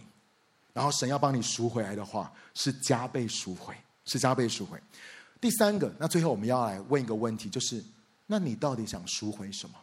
[0.72, 4.82] 然后神要帮你赎回来的话，是加倍赎回，是加倍赎回。
[5.40, 7.84] 第三个，那最后我们要来问一个问题，就是。
[8.30, 9.74] 那你到底想赎回什么？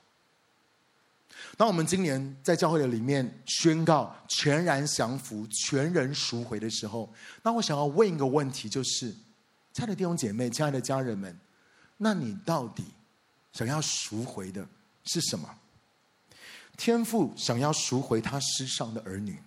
[1.57, 9.09] 当我们今年在教会的里面宣告全然降服、全人赎回的时候，那我想要问一个问题，就是：
[9.73, 11.35] 亲爱的弟兄姐妹、亲爱的家人们，
[11.97, 12.83] 那你到底
[13.53, 14.67] 想要赎回的
[15.05, 15.49] 是什么？
[16.77, 19.39] 天父想要赎回他失丧的儿女，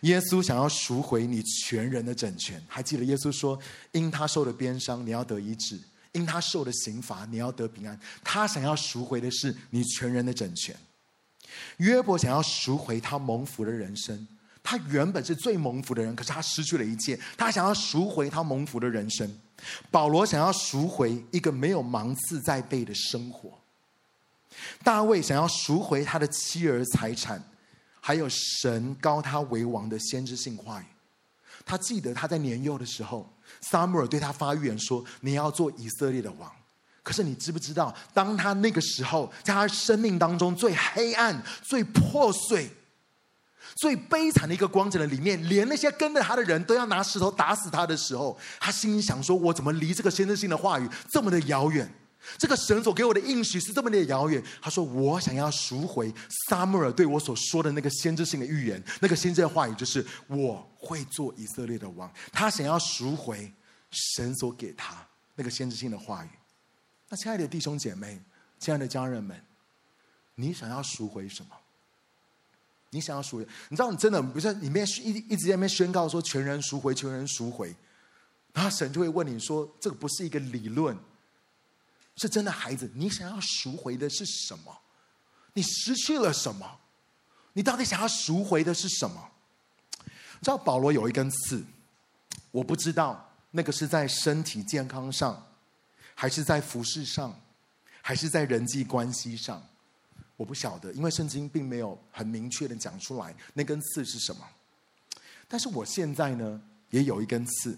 [0.00, 2.62] 耶稣想要赎回你全人的整全。
[2.66, 3.58] 还记得耶稣说
[3.92, 5.78] ：“因他受的鞭伤，你要得医治。”
[6.12, 8.00] 因他受的刑罚，你要得平安。
[8.24, 10.74] 他想要赎回的是你全人的整全。
[11.76, 14.26] 约伯想要赎回他蒙福的人生，
[14.62, 17.20] 他原本是最蒙福的人，可是他失去了一切。
[17.36, 19.38] 他想要赎回他蒙福的人生。
[19.90, 23.58] 保罗想要赎回一个没有芒刺在背的生活。
[24.82, 27.42] 大卫想要赎回他的妻儿财产，
[28.00, 30.84] 还有神高他为王的先知性话语。
[31.64, 33.32] 他记得他在年幼的时候。
[33.62, 36.50] 撒母耳对他发预言说：“你要做以色列的王。”
[37.02, 42.70] 可是你知不知道，当他那个时候，在他生命当中最黑暗、最破碎、
[43.80, 51.90] 最悲惨的一个光景的里面，连那些跟着他的人都要拿石头打死他的时候，他心里想说：“我怎么离这个先知性的话语这么的遥远？”
[52.36, 54.42] 这个神所给我的应许是这么的遥远。
[54.60, 56.12] 他说：“我想要赎回
[56.46, 63.50] 撒母耳对我所说的那个先知性的预言，那个先知的话语就是我会做以色列的王。”他想要赎回
[63.90, 64.94] 神所给他
[65.36, 66.28] 那个先知性的话语。
[67.08, 68.20] 那亲爱的弟兄姐妹，
[68.58, 69.42] 亲爱的家人们，
[70.34, 71.56] 你想要赎回什么？
[72.90, 73.46] 你想要赎回？
[73.68, 77.74] 你知道，你真的不是里面一一直在那边宣告说全人赎回，全人赎回，
[78.52, 80.96] 然后神就会问你说：“这个不是一个理论。”
[82.16, 84.76] 是真的孩子，你想要赎回的是什么？
[85.54, 86.80] 你失去了什么？
[87.54, 89.30] 你到底想要赎回的是什么？
[90.04, 91.64] 你知道保罗有一根刺，
[92.50, 95.46] 我不知道那个是在身体健康上，
[96.14, 97.40] 还是在服饰上，
[98.02, 99.66] 还是在人际关系上，
[100.40, 104.40] 我不晓得，因为圣经并没有很明确的讲出来那根刺是什么。
[105.46, 107.76] 但是我现在呢，也有一根刺。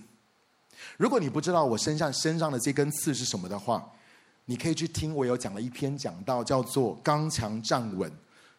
[0.97, 3.93] 如果你不知道我身上身上的这根刺是什么的话，
[4.45, 8.09] 你可以去听，我有讲了一篇讲到，叫做“刚强站稳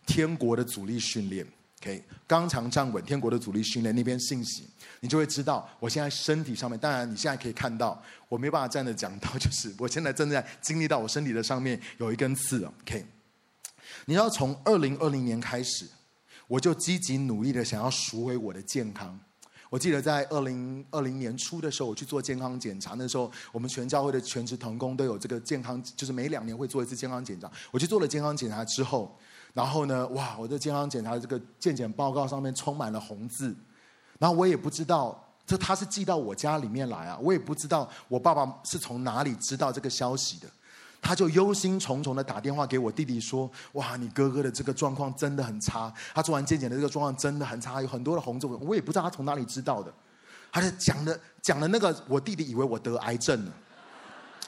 [0.05, 1.47] 天国的阻力训练”。
[1.79, 4.67] OK，“ 刚强站稳天国的阻力训练”那篇信息，
[4.99, 6.77] 你就会知道我现在身体上面。
[6.77, 12.65] 当然，你现在可以看到我没办法站着讲到，就是我现在正在经历到我身体的上面有一根刺。
[12.65, 13.05] OK，
[14.05, 15.87] 你知道从二零二零年开始，
[16.47, 19.19] 我就积极努力的想要赎回我的健康。
[19.69, 22.93] 我记得在二零二零年初的时候，我去做健康检查。
[22.95, 27.51] 那时候，我们全教会的全职同工都有这个健康，就是每两年会做一次健康检查。
[27.71, 29.17] 我去做了健康检查之后，
[29.53, 33.55] 然后呢，哇，我的健康检查的这个健检报告上面充满了红字。
[34.19, 40.47] 然后我也不知道，这他是寄到我家里面来啊，我也不知道我爸爸是从哪里知道这个消息的。
[41.03, 48.57] 他就忧心忡忡的打电话给我弟弟说：“哇，你哥哥的这个状况真的很差，他做完健检的这个状况真的很差，有很多的红肿。
[48.61, 49.93] 我也不知道他从哪里知道的。
[50.49, 53.51] 他就讲的讲的那个，我弟弟以为我得癌症了，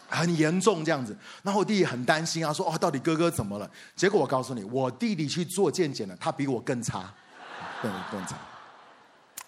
[0.07, 1.13] 很严重这样子。
[1.43, 3.69] 然后我弟弟很担心啊，说：哦，到底哥哥怎么了？
[3.95, 7.13] 结果我告诉你，我弟弟去做健检了，他比我更差，
[7.81, 8.37] 更更差。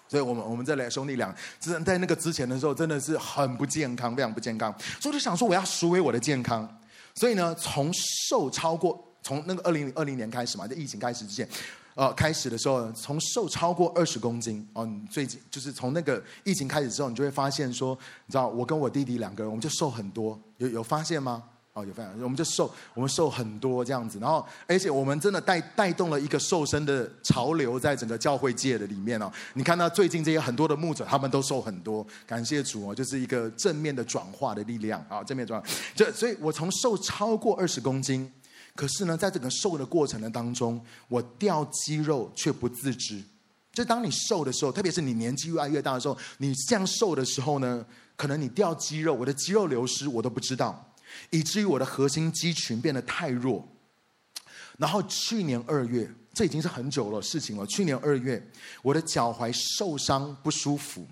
[0.08, 4.70] 所以我们我们这两兄弟俩，真在那个之前的时候，真的是很不健康，非常不健康。
[5.00, 6.68] 所以我就想说，我要赎回我的健康。”
[7.18, 11.48] 所以呢，从瘦超过从那个二零二零年开始嘛，在疫情开始之前，
[11.94, 21.42] 呃，开始的时候，从瘦超过二十公斤哦，你最近就是从那个疫情开始之后，你就会发现说，你知道，我跟我弟弟两个人，我们就瘦很多，有有发现吗？
[21.78, 29.30] 哦，有非常，我们就瘦，我们瘦很多这样子，然后而且我们真的带带动了一个瘦身的潮流，在整个教会界的里面哦。
[29.54, 35.68] 你看到最近这些很多的牧者，他们都瘦很多，感谢主哦，就是一个正面的转化的力量啊，正面转化。
[35.94, 38.30] 就所以，我从瘦超过二十公斤，
[38.74, 43.22] 可是呢，在整个瘦的过程的当中，我掉肌肉却不自知。
[43.72, 47.84] 就当你瘦的时候，特别是你年纪越来越大的时候，你这样瘦的时候呢，
[48.16, 50.84] 可能你掉肌肉，我的肌肉流失，我都不知道。
[51.30, 53.66] 以至于我的核心肌群变得太弱。
[54.78, 57.66] 然后去年二月，这已经是很久了事情了。
[57.66, 58.40] 去年二月，
[58.82, 61.06] 我的脚踝受伤不舒服，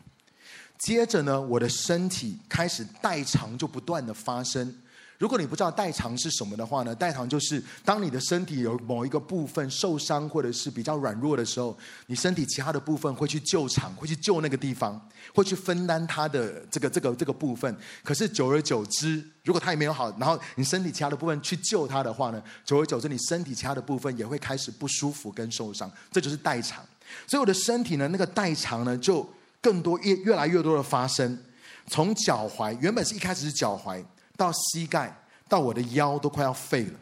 [0.78, 4.72] 接着呢，我的身体开始代偿就不断的发生。
[5.18, 11.76] 如果你不知道代偿是什么的话呢，代偿就是当你的身体有某一个部分受伤或者是比较软弱的时候，
[12.06, 15.00] 你身体其他的部分会去救场，会去救那个地方，
[15.34, 17.74] 会去分担它的这个这个这个部分。
[18.04, 26.84] 可是久而久之，如果它也没有好，然后你身体其他的部分去救它的话呢，久而久之，你身体其他的部分也会开始不舒服跟受伤，这就是代偿。
[27.26, 29.26] 所以我的身体呢，那个代偿呢，就
[29.62, 31.38] 更多越越来越多的发生，
[31.86, 34.04] 从脚踝原本是一开始是脚踝。
[34.36, 36.98] 到膝盖，到我的腰都快要废了，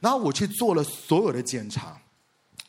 [0.00, 2.00] 然后我去做了所有的检查，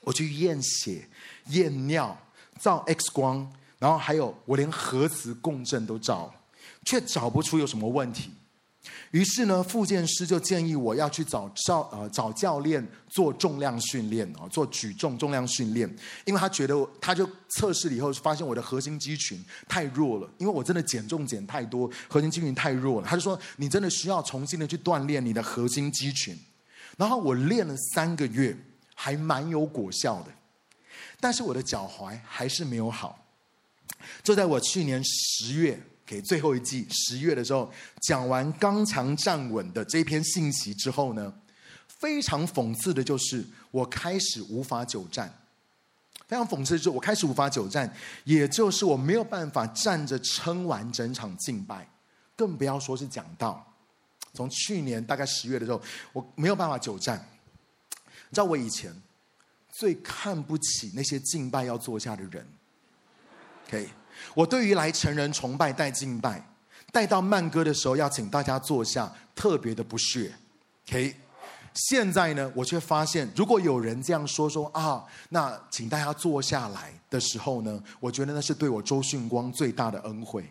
[0.02, 1.08] 我去验血、
[1.48, 2.18] 验尿、
[2.60, 6.34] 照 X 光，然后还有我连核磁共振都照，
[6.86, 8.32] 却找不出有什么问题。
[9.12, 15.88] 于是呢，复健师就建议我要去找教呃找教练做重量训练啊，做举重重量训练，
[16.26, 26.38] 因为他觉得他就测试了以后发现我的核心肌群太弱了，因为我真的减重减太多，核心肌群太弱了，他就说你真的需要重新的去锻炼你的核心肌群。
[26.98, 28.58] 然后我练了三个月，
[28.96, 30.32] 还蛮有果效的，
[31.22, 33.26] 但是我的脚踝还是没有好。
[34.22, 35.82] 就在我去年十月。
[36.06, 41.34] 给最后一季十月的时候，讲完刚强站稳的这篇信息之后呢，
[41.88, 45.34] 非常讽刺的就是我开始无法久站。
[46.28, 51.88] 非常讽刺的是我开始无法久站，也就是我没有办法站着撑完整场敬拜，
[52.36, 53.74] 更不要说是讲道。
[54.34, 57.24] 从去年大概十月的时候，我没有办法久站。
[57.96, 58.92] 你知道我以前
[59.70, 62.48] 最看不起那些敬拜要坐下的人。
[63.68, 64.03] OK。
[64.34, 66.44] 我对于来成人崇拜带敬拜，
[66.92, 70.34] 带到慢歌的时候要请大家坐下，特别的不屑。
[70.88, 71.16] OK，
[71.74, 80.46] 现在呢，我却发现，如果有人这样说说啊，那请大家坐下来的时候呢，我觉得那是对我周训光最大的恩惠。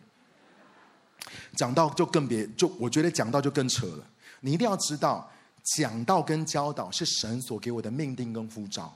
[1.57, 4.05] 讲到就更别，就我觉得讲到就更扯了。
[4.41, 5.31] 你一定要知道，
[5.77, 8.93] 讲道跟教导是神所给我的命定跟呼召。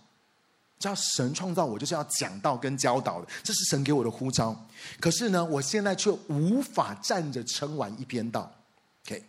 [0.78, 4.68] 叫神创造我，就是要讲道跟教导的，这是神给我的呼召。
[5.00, 8.52] 可是呢，我现在却无法站着撑完一篇道。
[9.06, 9.24] OK，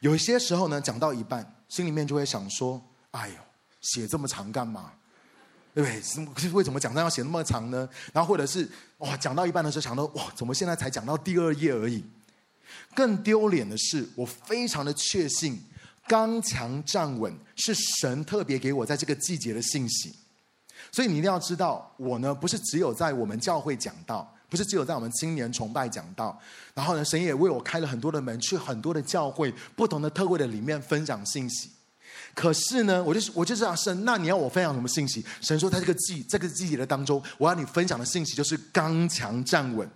[0.00, 2.80] 有些时候呢，讲到一半，心里面就会想说
[3.10, 3.34] ：“哎呦，
[3.80, 4.92] 写这么长干嘛？
[5.74, 5.90] 对不
[6.40, 6.50] 对？
[6.52, 12.04] 为什么讲道要写那么长呢？”然后或者是哇，讲到一半的时候想到：“哇，怎么现在才讲到第二页而已？”
[12.94, 15.60] 更丢脸的是，我非常的确信，
[16.06, 20.14] 刚强站稳是神特别给我在这个季节的信息。
[20.94, 26.38] 所以你一定要知道，我呢不是只有在我们教会讲道，不是只有在我们青年崇拜讲道，
[26.72, 31.68] 然后呢，神也为我开了很多的门，去很多的教会、不同的特会的里面分享信息。
[32.32, 35.24] 可是呢，我就是我就知道神，那你要我分享什么信息？
[35.40, 39.90] 神说，在这个季这个季节的当中，我要你分享的信息就是刚强站稳。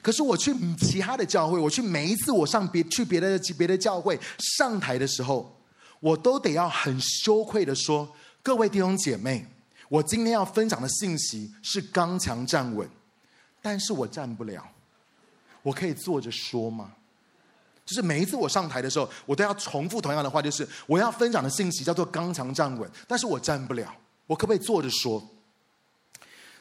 [0.00, 5.60] 可是我去其他的教会，我去每一次我上别去别的别的教会上台的时候，
[6.00, 8.08] 我都得要很羞愧的说，
[8.42, 9.46] 各位弟兄姐妹。
[9.88, 12.88] 我今天要分享的信息是刚强站稳，
[13.62, 14.66] 但是我站不了。
[15.62, 16.92] 我可以坐着说吗？
[17.84, 23.94] 就是每一次我上台的时候，我都要重复同样的话，就是我要分享的信息叫做刚强站稳，但是我站不了。
[24.26, 25.26] 我可不可以坐着说？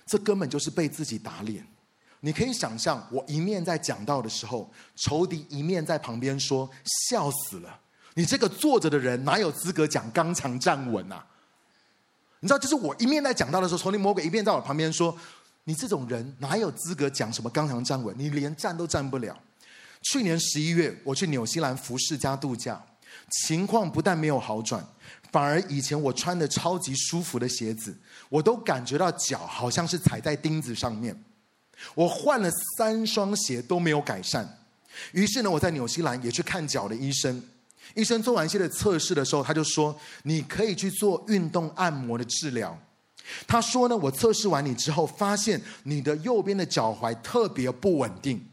[0.06, 1.68] 这根本就是被自己打脸。
[2.22, 6.70] 你可以想象，我一面在讲道的时候，仇敌一面在旁边说
[7.10, 7.80] ：“笑死了！
[8.14, 11.28] 你这个坐着的人哪有资格讲刚强站稳啊？”
[12.40, 15.18] 你知道，就是我一面在讲道的时候，丛林魔鬼一面在我旁边说
[15.66, 18.16] ：“你这种人哪有资格讲什么刚强站稳？
[18.18, 19.36] 你连站都站不了。”
[20.04, 22.80] 去年十一月，我去纽西兰服侍加度假，
[23.32, 24.86] 情况不但没有好转，
[25.32, 27.98] 反而以前我穿的超级舒服的鞋子，
[28.30, 31.24] 我都感觉到脚好像是踩在钉子上面。
[31.96, 34.60] 我换了三双鞋都没有改善，
[35.12, 37.44] 于是呢，我在纽西兰也去看脚的医生。
[37.96, 42.78] 医生做完一些的测试的时候，他就说：“你可以去做运动按摩的治疗。”
[43.48, 48.44] 他说呢：“我测试完你之后，发现你的右边的脚踝特别不稳定。”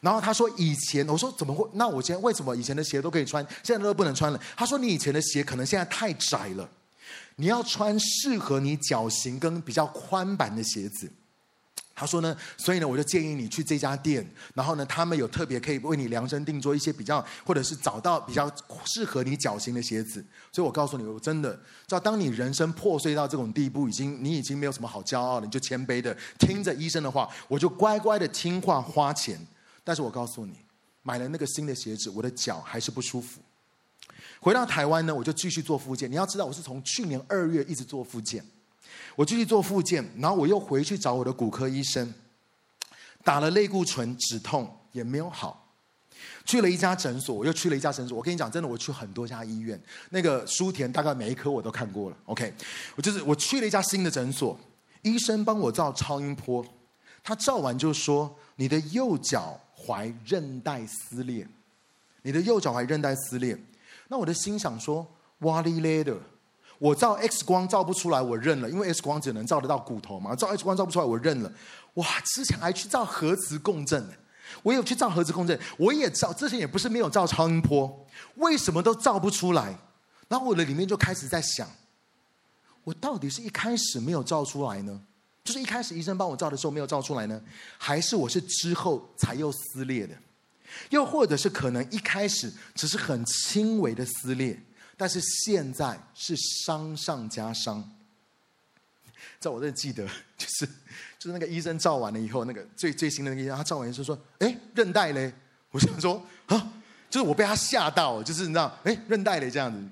[0.00, 1.68] 然后他说：“以前我说怎么会？
[1.74, 6.68] 那我今天为什么以前的鞋都可以穿，现在都不能穿了？”他说：“你以前的鞋可能现在太窄了，
[7.36, 11.10] 你要穿适合你脚型跟比较宽版的鞋子。”
[11.94, 18.50] 他说呢，所以呢，我就建议你去这家店，然后呢，他们有特别可以为你量身定做一些比较，或者是找到比较
[18.86, 20.24] 适合你脚型的鞋子。
[20.50, 21.52] 所以我告诉你，我真的，
[21.86, 29.38] 知道当你人生破碎到这种地步，已经你已经没有什么好骄傲了，你就谦卑的听着医生的话，我就乖乖的听话花钱。
[29.84, 30.54] 但是我告诉你，
[31.02, 33.40] 买了那个新的鞋子，我的脚还是不舒服。
[34.40, 36.10] 回到台湾呢，我就继续做复健。
[36.10, 38.44] 你要知道，我是从去年二月一直做复健，
[39.14, 42.12] 我继续做复健，然后我又回去找我的骨科医生，
[43.24, 45.58] 打了类固醇止痛也没有好。
[46.44, 48.16] 去了一家诊所，我又去了一家诊所。
[48.16, 49.80] 我跟你讲，真的，我去很多家医院。
[50.10, 52.16] 那个舒田，大概每一科我都看过了。
[52.26, 52.52] OK，
[52.96, 54.58] 我就是我去了一家新的诊所，
[55.02, 56.64] 医生帮我照超音波，
[57.22, 61.46] 他照完就说你的右脚踝韧带撕裂，
[62.22, 63.56] 你的右脚踝韧带撕裂。
[64.08, 65.06] 那我的心想说，
[65.38, 66.16] 哇哩咧的，
[66.82, 71.52] 我照 X 光照不出来，我认了，因为 X 光只能照得到骨头嘛，照 X 光照不出来，我认了。
[71.94, 74.14] 哇，之前还去照核磁共振呢。
[74.64, 78.04] 我有去照核磁共振，我也照，之前也不是没有照超音波，
[78.34, 79.78] 为什么都照不出来？
[80.26, 81.70] 然后我的里面就开始在想，
[82.82, 85.00] 我到底是一开始没有照出来呢？
[85.44, 87.40] 就是一开始医生帮我照的时候没有照出来呢，
[87.78, 90.16] 还是我是之后才又撕裂的？
[90.90, 94.60] 又或者是可能一开始只是很轻微的撕裂，
[95.02, 97.82] 但是现在是伤上加伤？
[99.40, 100.06] 在我这记得，
[100.38, 100.64] 就是
[101.18, 105.34] 就是那个医生照完了以后，那个最最新的那个医生，他照完医生说：“哎，韧带嘞？”
[105.72, 106.72] 我想说啊，
[107.10, 109.88] 就是我被他吓到，就是你知道，哎，韧带嘞这样子。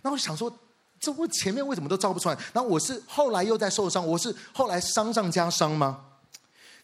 [0.00, 0.50] 那我想说，
[0.98, 2.38] 这我前面为什么都照不出来？
[2.54, 6.02] 那我是后来又在受伤，我是后来伤上加伤吗？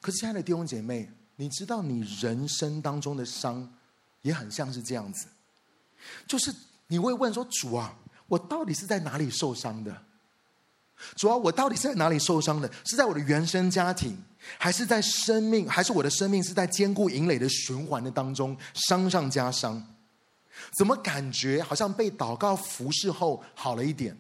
[0.02, 3.72] 可是亲爱的弟兄姐妹，你知道你人生当中的伤
[4.20, 5.26] 也很像是这样子，
[6.26, 6.54] 就是
[6.92, 7.96] 你会问说：“主啊，
[8.28, 9.96] 我到底是在哪里受伤的？”
[11.16, 12.70] 主要我到底是在哪里受伤的？
[12.84, 14.14] 是在我的原生家庭，
[14.58, 19.82] 还是在生命，还是我的生命是在坚固营垒的循环的当中伤上加伤？
[20.76, 24.16] 怎么感觉好像被祷告服侍后好了一点，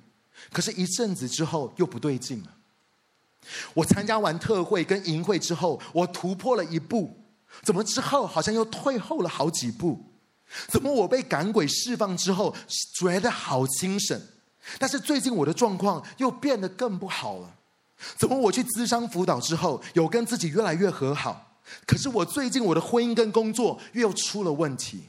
[0.50, 2.54] 可是一阵子之后又不对劲了？
[3.74, 7.16] 我参加完特会跟营会之后，我突破了一步，
[7.62, 10.11] 怎么之后好像又退后了好几步？
[10.68, 12.54] 怎么我被赶鬼释放之后
[12.94, 14.20] 觉得好精神？
[14.78, 17.54] 但是最近我的状况又变得更不好了，
[18.16, 25.04] 怎么我去咨商辅导之后，有跟自己越来越和好，可是我最近我的婚姻跟工作又出了问题。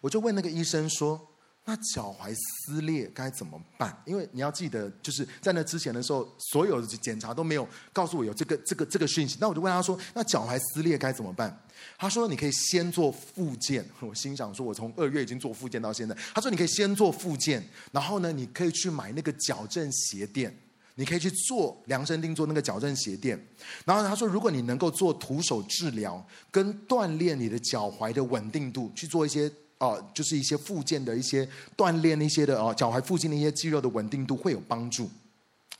[0.00, 1.28] 我就问那个医生说。
[1.64, 3.96] 那脚踝撕裂该怎么办？
[4.04, 9.38] 因为你要记得，就是在那之前的时候，所有的检查都没有告诉我有这个这个这个讯息。
[9.40, 11.56] 那我就问他说：“那脚踝撕裂该怎么办？”
[11.96, 13.88] 他说：“你可以先做复健。
[14.02, 20.52] ”我心想说：“我从二月已经做复健到现在。”他说：“你可以先做复健，然后呢，你可以去买那个矫正鞋垫，
[20.96, 23.40] 你可以去做量身定做那个矫正鞋垫。
[23.84, 29.48] 然后他说，如果你能够做徒手治疗跟锻炼你的脚踝的稳定度，去做一些。
[29.82, 35.10] 哦，就是一些附件的一些锻炼，一些的哦，脚踝附近的一些肌肉的稳定度会有帮助。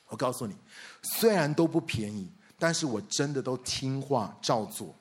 [0.09, 0.57] 我告诉你，
[1.03, 2.29] 虽然都不便宜，
[2.59, 4.93] 但是我真的都听话照做。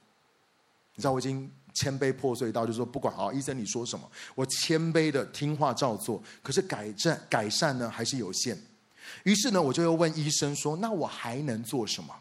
[0.93, 6.21] 你知道我已经谦卑破碎到，就是说不管啊，医生你说什么，我谦卑的听话照做。
[6.43, 8.55] 可是改善改善呢还是有限。
[9.23, 12.15] 于是呢，我就又问医生说：“那我还能做什么？”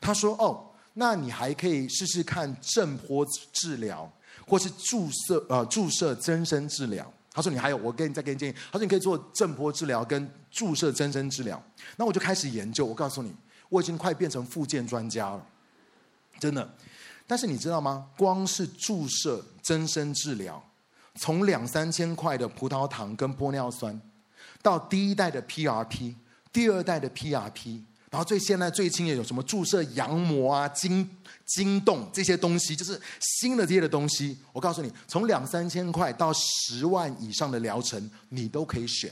[0.00, 4.08] 他说：“哦，那你还可以试试看震波治疗。”
[4.46, 11.62] 或是注射呃注射增生治疗，他说你还有，我给你再给你建议，他说你可以做震波治疗跟注射增生治疗。
[11.96, 13.34] 那我就开始研究，我告诉你，
[13.68, 15.46] 我已经快变成复健专家了，
[16.38, 16.74] 真的。
[17.26, 18.06] 但是你知道吗？
[18.16, 20.62] 光是注射增生治疗，
[21.14, 24.00] 从两三千块的葡萄糖跟玻尿酸，
[24.62, 26.14] 到第一代的 PRP，
[26.52, 27.82] 第二代的 PRP。
[28.14, 31.04] 然后最现在最新的有什么注射羊膜啊、筋
[31.44, 34.38] 筋动这些东西，就是新的这些的东西。
[34.52, 39.10] 我告诉你，从两三千块到十万以上的疗程，你都可以选。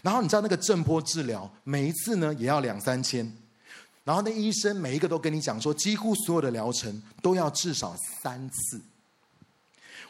[0.00, 3.30] 然后你知道那个震波治疗，每一次呢也要两三千。
[4.02, 8.80] 然后那医生每一个都跟你讲说，几乎所有的疗程都要至少三次。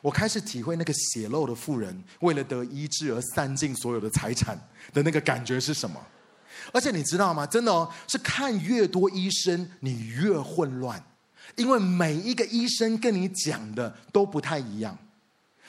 [0.01, 4.57] 我开始体会那个血漏的妇人为了得医治而散尽所有的财产
[4.93, 6.01] 的那个感觉是什么。
[6.73, 7.47] 而且你知道吗？
[7.47, 11.03] 真的哦，是看越多医生，你越混乱，
[11.57, 14.97] 因为每一个医生跟你讲的都不太一样。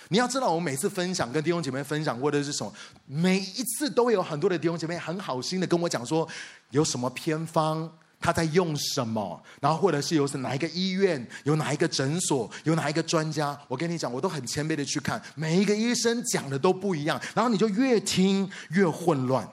[0.09, 2.71] 你要知道，我每次分享跟弟兄姐妹分享过的是什么？
[3.05, 6.27] 每一次都会有很多的弟兄姐妹很好心的跟我讲说，
[6.71, 7.89] 有什么偏方，
[8.19, 13.57] 他在用什么，然后或者是有是哪一个医院，有哪一个诊所，有哪一个专家。
[13.69, 19.47] 我跟你讲，我都很谦卑的去看，每一个医生讲的都不一样，然后你就越听越混乱。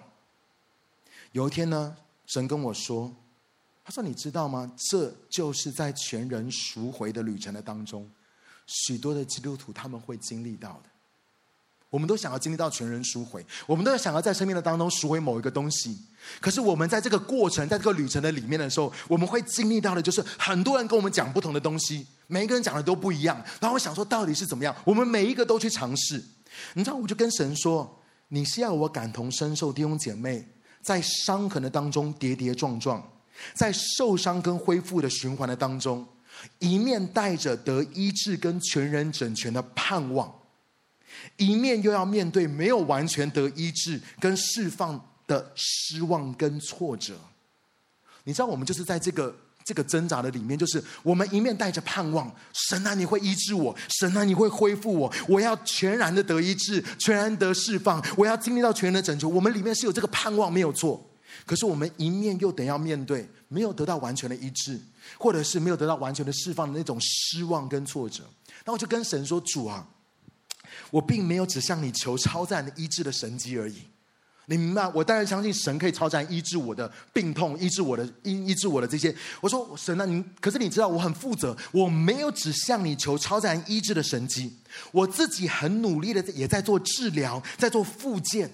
[1.33, 3.14] 有一天呢，神跟我说
[3.85, 4.72] ：“他说你知道吗？
[4.91, 8.11] 这就是在全人赎回的旅程的当中，
[8.66, 10.91] 许多的基督徒他们会经历到的。
[11.89, 15.99] 我们都想要经历到全人赎回，我们都想要在生命的当中赎回某一个东西。
[16.41, 23.37] 可是我们在这个过程，在这个旅程的里面的时候，我们会经历到的就是很多人跟我们讲不同的东西，每一个人讲的都不一样。
[23.61, 24.72] 然后我想说，到底是怎么样？
[24.85, 26.22] 我们每一个都去尝试。
[26.74, 30.47] 你知道，我就跟神说：“你是要我感同身受弟兄姐妹
[30.83, 33.03] 在伤痕的当中跌跌撞撞，
[33.55, 36.07] 在受伤跟恢复的循环的当中，
[36.59, 40.33] 一面带着得医治跟全人整全的盼望，
[41.37, 47.14] 一面又要面对没有完全得医治跟释放的失望跟挫折。
[48.24, 49.35] 你知道，我们就是在这个。”
[49.65, 59.29] 这个挣扎的里面，就是我们一面带着盼望，神啊，你会医治我，神啊，你会恢复我，我要全然的得医治，全然得释放，我要经历到全然的拯救。
[59.29, 61.07] 我们里面是有这个盼望，没有错。
[61.47, 64.79] 可是我们一面又得要面对没有得到完全的医治，
[65.19, 68.25] 或者是没有得到完全的释放的那种失望跟挫折。
[68.65, 69.87] 那我就跟神说：“主啊，
[70.91, 73.83] 我并没有只向你求超自然的医治的神迹而已。”
[74.51, 74.88] 你明白？
[74.88, 79.14] 我当然相信神可以超自然医治我的病痛，医治我的医医治我的这些。
[79.40, 84.53] 我说神啊，你可是你知道我很负责，我没有只向你求超自然医治的神迹，
[84.90, 88.51] 我自己很努力的也在做治疗，在做复健。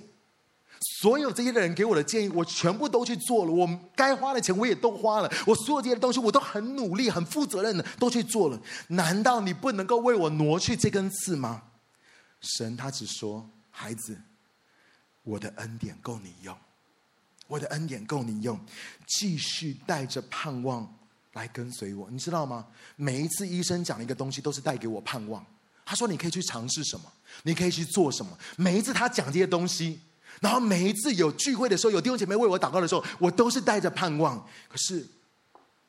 [1.00, 3.50] 所有这些的人给我的建议，我全部都去做了。
[3.50, 8.60] 我该花的钱我也都花了，我所有这些东西我都很努力、很负责任的都去做了。
[8.88, 11.62] 难道你不能够为我挪去这根刺吗？
[12.42, 14.18] 神他只说孩子。
[15.26, 16.56] 我的恩典够你用，
[17.48, 18.58] 我的恩典够你用，
[19.06, 20.96] 继续带着盼望
[21.32, 22.64] 来跟随我，你知道吗？
[22.94, 25.44] 每一次医生讲一个东西，都是带给我盼望。
[25.84, 27.12] 他说：“你可以去尝试什么，
[27.42, 30.00] 你可以去做什么。”每一次他讲这些东西，
[30.40, 34.38] 然后每一次有聚会的时候，有弟兄姐妹为我祷告的时候，我都是带着盼望。
[34.68, 35.06] 可是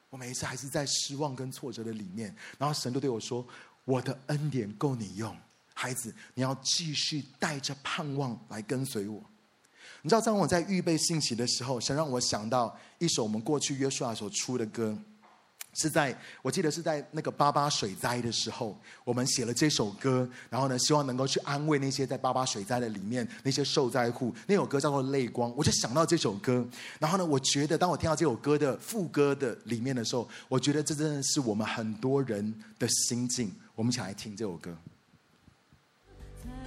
[0.09, 2.35] 我每一次还是在失望跟挫折的里面。
[2.57, 3.47] 然后神都对我说
[3.85, 5.35] ：“我的恩典够你用。”
[5.80, 9.21] 孩子，你要继续带着盼望来跟随我。
[10.01, 14.97] 你知道，当我在预备信息的时候，想让我想到一首我们过去约书亚所出的歌，
[15.75, 24.34] 是在我记得是在那个八八水灾的时候，我们写了这首歌，然后呢，希望能够去安慰那些在八八水灾的里面那些受灾户。
[24.47, 26.67] 那首歌叫做《泪光》，我就想到这首歌。
[26.99, 33.53] 然后呢，我觉得当我听到这首歌的副歌的里面的时候，我觉得这真的是我们很多人的心境。
[33.75, 34.75] 我们一起来听这首歌。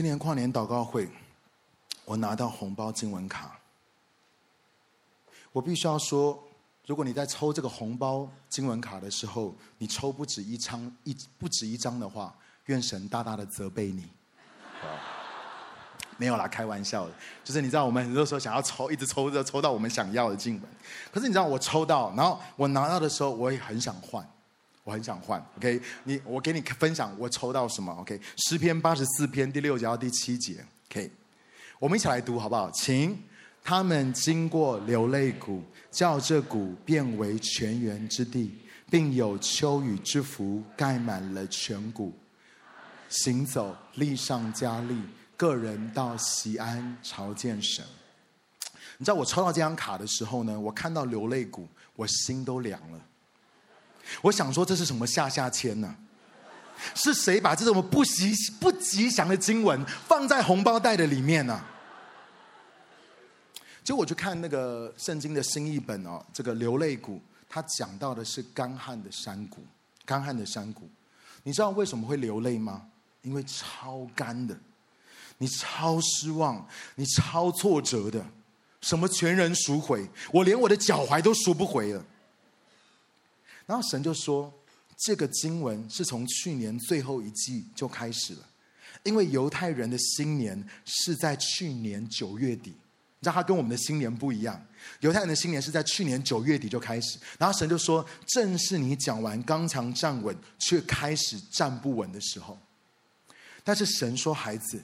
[0.00, 1.06] 今年跨年祷告会，
[2.06, 3.60] 我拿到红包经文卡。
[5.52, 6.42] 我必须要说，
[6.86, 12.34] 如果你在抽这个红包经文卡的时候，你抽不止一张一不止一张的话，
[12.64, 14.08] 愿神大大的责备你。
[16.16, 17.12] 没有啦，开玩笑的。
[17.44, 20.70] 就是你知道，我们 很多时候想要抽，一直抽着抽到我们想要的经文。
[21.12, 24.26] 可是你知道，我抽到，然后我拿到的时候，我也很想换。
[24.82, 25.80] 我很想换，OK？
[26.04, 28.18] 你，我给你分享我抽到什么，OK？
[28.36, 31.10] 诗篇八十四篇第六节到第七节，OK？
[31.78, 32.70] 我们一起来读好不好？
[32.70, 33.16] 请
[33.62, 38.58] 他们经过流泪谷，叫这谷变为泉源之地，
[38.90, 42.12] 并有秋雨之福盖满了全谷。
[43.10, 44.98] 行走力上加力，
[45.36, 47.84] 个人到西安朝见神。
[48.96, 53.00] 你知道我抽到这张卡的时候呢，我看到流泪谷，我心都凉了。
[54.22, 55.94] 我想说这是什么下下签呢？
[56.94, 61.62] 是谁把这种不吉不吉祥的经文放在红包袋的里面呢？
[63.84, 69.62] 就我去看那个圣经的新译本哦，这个流泪谷，它讲到的是干旱的山谷，
[70.04, 70.88] 干旱的山谷。
[71.42, 72.86] 你知道为什么会流泪吗？
[73.22, 74.56] 因为超干的，
[75.38, 78.24] 你超失望，你超挫折的，
[78.80, 82.02] 什么全人赎回，我连我的脚踝都赎不回了。
[83.70, 84.52] 然后神就说，
[84.96, 88.44] 这个经文是从去年最后一季就开始了，
[89.04, 92.70] 因为犹太人的新年是在去年九月底。
[92.70, 94.60] 你知道他跟我们的新年不一样，
[94.98, 97.16] 犹太人的新年是在去年九月底就开始。
[97.38, 102.58] 然后神就说，正是你讲完刚强站稳，却开始站不稳的时候。
[103.62, 104.82] 但是神说：“孩子，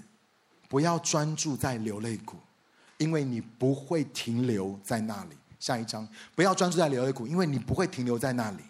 [0.68, 2.36] 不要专注在流泪谷，
[2.98, 6.06] 因为你不会停留在那里。”下一章，
[6.36, 8.62] 不要专注在流泪谷，因为你不会停留在那里，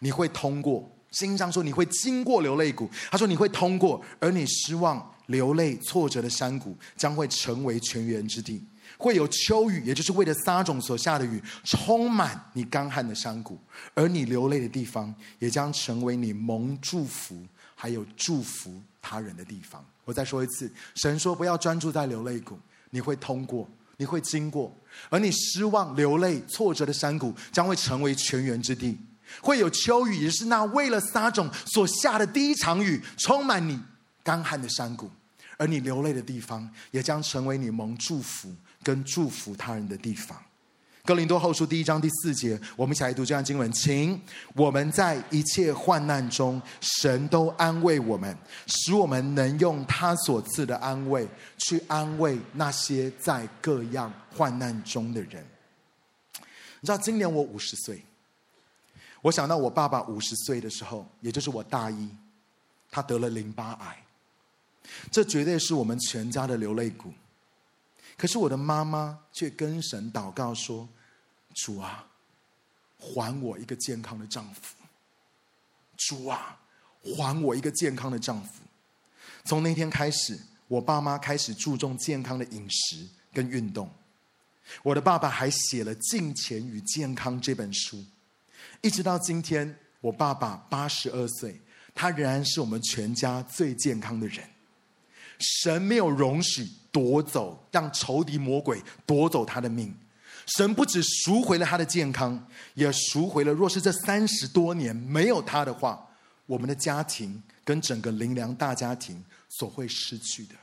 [0.00, 0.90] 你会通过。
[1.10, 8.64] 经上说你会经过流泪谷，他说你会通过，而你失望、流泪、挫折的山谷将会成为泉源之地，
[8.96, 13.58] 会有秋雨，也就是为了撒种所下的雨，充满你干旱的山谷，
[13.92, 18.80] 而你流泪的地方也将成为你蒙祝福，还有祝福。
[19.02, 22.56] 他人的地方，我再说一次，神说不要专注在流泪谷，
[22.90, 24.72] 你会通过，你会经过，
[25.08, 28.96] 而你失望、流泪、挫折的山谷将会成为泉源之地，
[29.40, 33.80] 会有秋雨，也是那为了撒种所下的第一场雨，充满你
[34.22, 35.10] 干旱的山谷，
[35.56, 40.36] 而你流泪的地方也将成为你蒙祝福跟祝福他人的地方。
[41.02, 44.20] 哥林多后书第一章第四节，我们一起来读这样经文，请
[44.54, 51.26] 我们在一切患难中，神都安慰我们，使我们能用他所赐的安慰
[51.56, 55.44] 去安慰那些在各样患难中的人。
[56.80, 58.04] 你知道，今年我五十岁，
[59.22, 62.08] 我想到我爸爸五十岁的时候，也就是我大一，
[62.90, 64.04] 他得了淋巴癌，
[65.10, 67.12] 这绝对是我们全家的流泪谷。
[68.16, 70.88] 可是我的妈妈却跟神祷告说
[71.54, 72.06] ：“主啊，
[72.98, 74.74] 还我一个健康的丈夫。
[75.96, 76.58] 主啊，
[77.02, 78.62] 还我一个健康的丈夫。”
[79.44, 83.90] 从那天开始，我爸妈开始注重健康的饮食跟运动。
[84.82, 88.04] 我的爸爸还写了《金钱与健康》这本书。
[88.82, 91.60] 一直到今天，我爸爸八十二岁，
[91.94, 94.42] 他仍然是我们全家最健康的人。
[95.38, 99.94] 神没有容许夺走，让仇敌魔鬼夺走他的命。
[100.46, 103.52] 神不止赎回了他的健康，也赎回了。
[103.52, 106.08] 若是这三十多年没有他的话，
[106.46, 110.54] 我们的家庭跟整个灵粮大家庭所会失去的。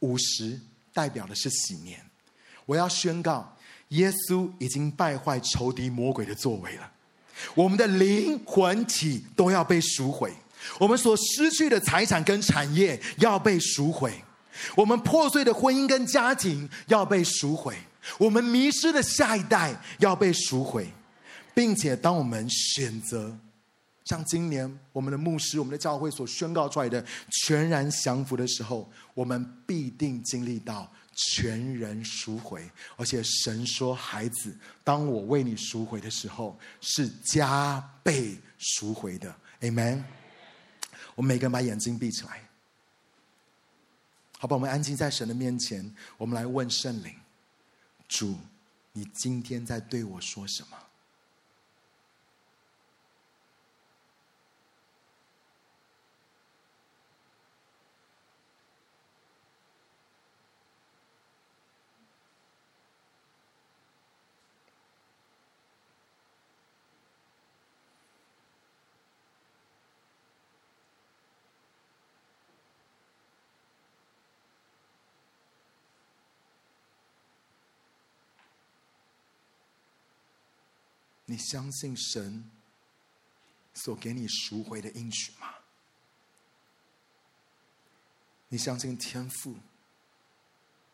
[0.00, 0.60] 五十
[0.92, 1.98] 代表的是喜年，
[2.66, 3.56] 我要宣告，
[3.88, 6.90] 耶稣已经败坏仇敌魔鬼的作为了。
[7.54, 10.32] 我们的灵魂体都要被赎回。
[10.78, 14.10] 我们所失去的财产跟产业要被赎回，
[14.74, 17.76] 我们破碎的婚姻跟家庭要被赎回，
[18.16, 20.88] 我们迷失的下一代要被赎回，
[21.52, 23.36] 并且当我们选择
[24.06, 27.04] 像今年我们的牧师、我们的教会所宣告出来的
[27.42, 32.68] 全然降服的时候，我们必定经历到全人赎回。
[32.96, 40.02] 而且神说：“孩子，当我为你赎回的时候，是加倍赎回的。” Amen。
[41.14, 42.42] 我们每个人把眼睛闭起来，
[44.38, 44.56] 好吧？
[44.56, 47.14] 我们安静在神的面前，我们来问圣灵：
[48.08, 48.36] 主，
[48.92, 50.76] 你今天在对我说什么？
[81.34, 82.48] 你相信神
[83.74, 85.52] 所给你赎回的应许吗？
[88.46, 89.56] 你相信天父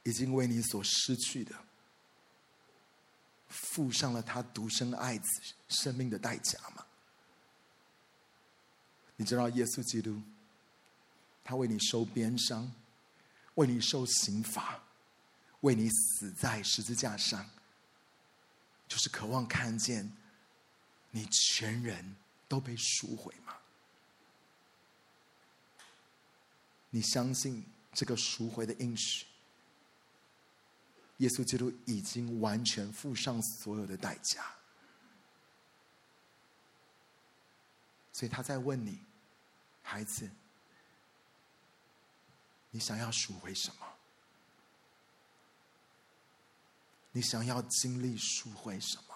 [0.02, 1.54] 已经为你所失去的
[3.48, 5.28] 付上了他独生爱子
[5.68, 6.86] 生命的代价吗？
[9.16, 10.22] 你知道耶稣基督，
[11.44, 12.72] 他为你受鞭伤，
[13.56, 14.82] 为你受刑罚，
[15.60, 17.46] 为你死在十字架上，
[18.88, 20.10] 就是渴望看见。
[21.10, 22.16] 你全人
[22.48, 23.56] 都被赎回吗？
[26.90, 29.26] 你相信这个赎回的应许？
[31.18, 34.54] 耶稣基督已经完全付上所有的代价。
[38.12, 38.98] 所以他在问你，
[39.82, 40.30] 孩子，
[42.70, 43.86] 你想要赎回什么？
[47.12, 49.09] 你想要经历赎回什么？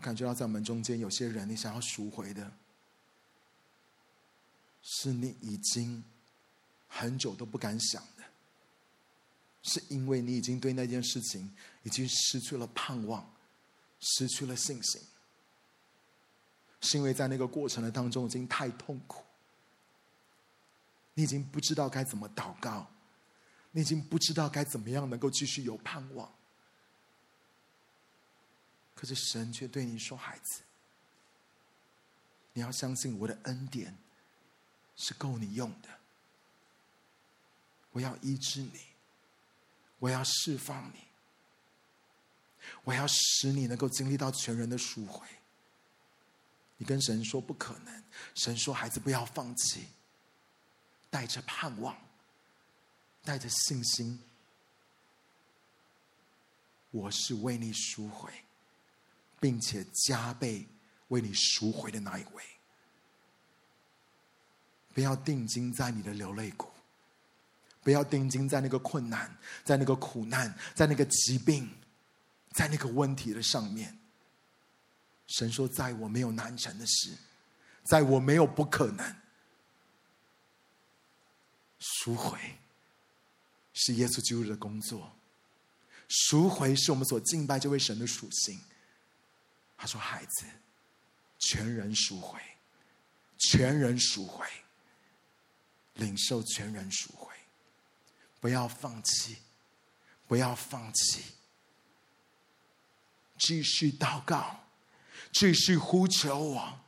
[0.00, 2.50] 感觉到在我们中间有些人，你想要赎回的，
[4.82, 6.02] 是你已经
[6.88, 8.24] 很久都不敢想的，
[9.62, 13.32] 是因为你已经对那件事情已经失去了盼望，
[14.00, 15.00] 失去了信心，
[16.80, 19.22] 是因为在那个过程的当中已经太痛苦，
[21.14, 22.90] 你已经不知道该怎么祷告，
[23.72, 26.32] 你已经不知道该怎么样能够继续有盼望。
[29.00, 30.60] 可是神却对你说：“孩子，
[32.52, 33.96] 你要相信我的恩典
[34.94, 35.88] 是够你用的。
[37.92, 38.78] 我要医治你，
[40.00, 40.98] 我要释放你，
[42.84, 45.26] 我要使你能够经历到全人的赎回。
[46.76, 49.86] 你跟神说不可能，神说：孩子不要放弃，
[51.08, 51.96] 带着盼望，
[53.24, 54.22] 带着信心，
[56.90, 58.30] 我是为你赎回。”
[59.40, 60.68] 并且加倍
[61.08, 62.44] 为你赎回的那一位，
[64.92, 66.68] 不要定睛在你的流泪谷，
[67.82, 69.34] 不要定睛在那个困难，
[69.64, 71.68] 在那个苦难，在那个疾病，
[72.52, 73.98] 在那个问题的上面。
[75.28, 77.16] 神说：“在我没有难成的事，
[77.84, 79.16] 在我没有不可能。
[81.78, 82.38] 赎回
[83.72, 85.16] 是耶稣基督的工作，
[86.08, 88.60] 赎回是我们所敬拜这位神的属性。”
[89.80, 90.44] 他说：“孩子，
[91.38, 92.38] 全人赎回，
[93.38, 94.46] 全人赎回，
[95.94, 97.34] 领受全人赎回，
[98.40, 99.38] 不要放弃，
[100.28, 101.24] 不要放弃，
[103.38, 104.60] 继续祷告，
[105.32, 106.80] 继续呼求我。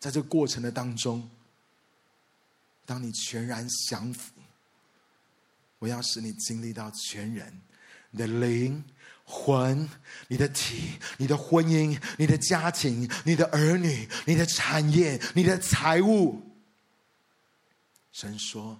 [0.00, 1.30] 在这过程的当中，
[2.84, 4.32] 当你全然降服，
[5.78, 7.62] 我要使你经历到全人
[8.14, 8.82] 你的灵。”
[9.26, 9.88] 魂，
[10.28, 16.42] 你的体，你的婚姻，你的家庭，你的儿女，你的产业，你的财物，
[18.12, 18.78] 神说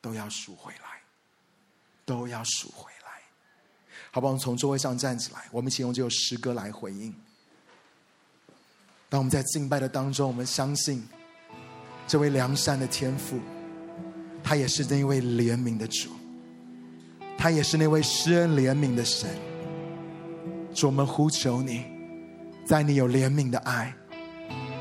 [0.00, 1.00] 都要赎回来，
[2.04, 3.22] 都要赎回来。
[4.10, 4.32] 好不好？
[4.32, 7.14] 我们从座位上站起来，我们一起用这首诗歌来回应。
[9.08, 11.08] 当我们在敬拜的当中，我们相信
[12.08, 13.38] 这位良善的天父，
[14.42, 16.17] 他也是那位怜悯的主。
[17.38, 19.30] 他也是那位施恩怜悯的神，
[20.74, 21.84] 主，我们呼求你，
[22.66, 23.94] 在你有怜悯的爱，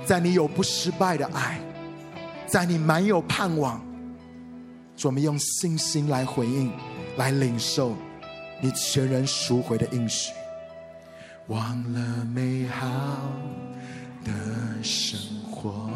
[0.03, 1.59] 在你有不失败的爱，
[2.47, 3.79] 在你满有盼望，
[4.95, 6.73] 主，我们用信心来回应，
[7.15, 7.95] 来领受
[8.59, 10.33] 你全人赎回的应许。
[11.49, 12.87] 忘了美好
[14.25, 14.33] 的
[14.81, 15.19] 生
[15.51, 15.89] 活，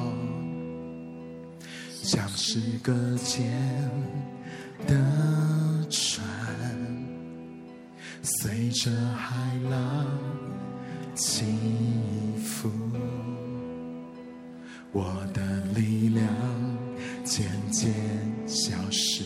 [1.90, 3.52] 像是搁浅
[4.88, 5.71] 的。
[8.24, 9.34] 随着海
[9.70, 10.06] 浪
[11.16, 11.44] 起
[12.38, 12.70] 伏，
[14.92, 15.42] 我的
[15.76, 16.24] 力量
[17.24, 17.92] 渐渐
[18.46, 19.24] 消失。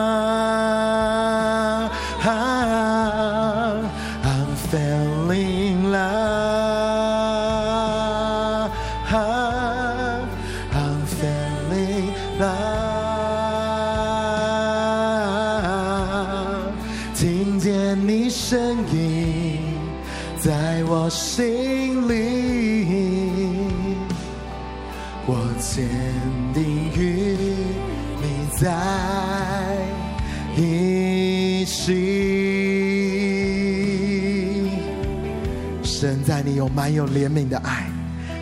[36.68, 37.88] 有满有怜悯的爱，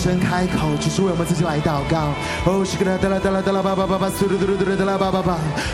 [0.00, 2.08] 声开口，只是为我们自己来祷告。
[2.46, 3.36] 哦，是，嘟噜嘟噜嘟噜。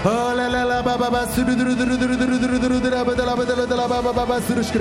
[0.03, 3.07] 哦，嘟噜嘟噜嘟噜嘟噜嘟噜嘟噜嘟噜，
[4.43, 4.75] 嘟噜是。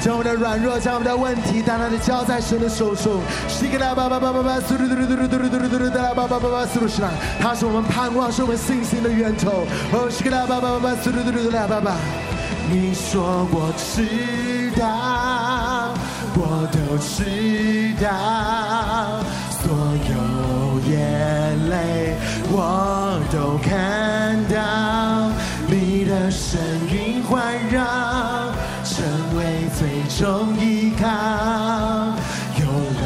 [0.00, 3.20] 将我们的软弱，将我们的问题，大胆的交在神的手中。
[3.48, 5.90] 是，嘟噜嘟噜嘟噜嘟噜嘟噜嘟噜，
[6.70, 7.02] 嘟噜是。
[7.40, 9.66] 他是我们盼望，是我们信心的源头。
[9.92, 10.66] 哦，是格拉巴，嘟
[11.10, 11.90] 噜嘟噜嘟噜。
[12.70, 15.31] 你说，我知道。
[16.34, 17.24] 我都知
[18.02, 18.06] 道，
[19.50, 19.62] 所
[20.10, 20.12] 有
[20.90, 20.92] 眼
[21.68, 21.72] 泪
[22.50, 23.70] 我都看
[24.48, 25.30] 到，
[25.68, 26.58] 你的声
[26.90, 27.84] 音环绕，
[28.84, 29.04] 成
[29.36, 29.80] 为最
[30.18, 31.04] 终依靠。
[32.58, 32.62] 有
[32.98, 33.02] 了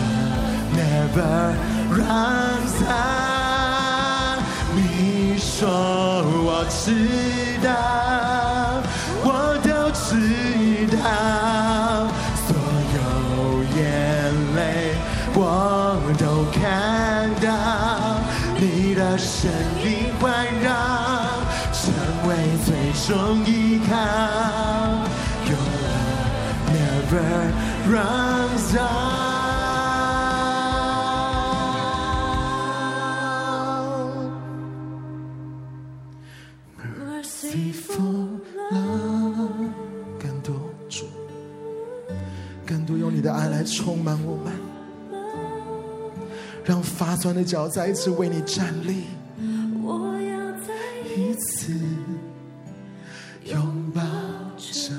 [0.77, 1.55] ，never
[1.93, 4.39] runs out。
[4.75, 5.69] 你说
[6.45, 6.85] 我知
[19.17, 19.51] 的声
[19.83, 20.69] 音环绕，
[21.73, 21.91] 成
[22.29, 22.37] 为
[22.67, 23.97] 最终依靠。
[25.49, 27.51] Your love never
[27.89, 29.17] runs out.
[36.79, 39.71] Merciful love，
[40.21, 40.55] 更多
[40.91, 41.07] 主，
[42.67, 44.66] 更多用你的爱来充满我们。
[46.67, 49.05] 让发酸的脚再一次为你站立。
[49.83, 50.75] 我要再
[51.17, 51.73] 一次
[53.45, 54.03] 拥抱
[54.59, 54.93] 着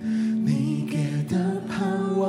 [0.00, 2.28] 你给的盼望。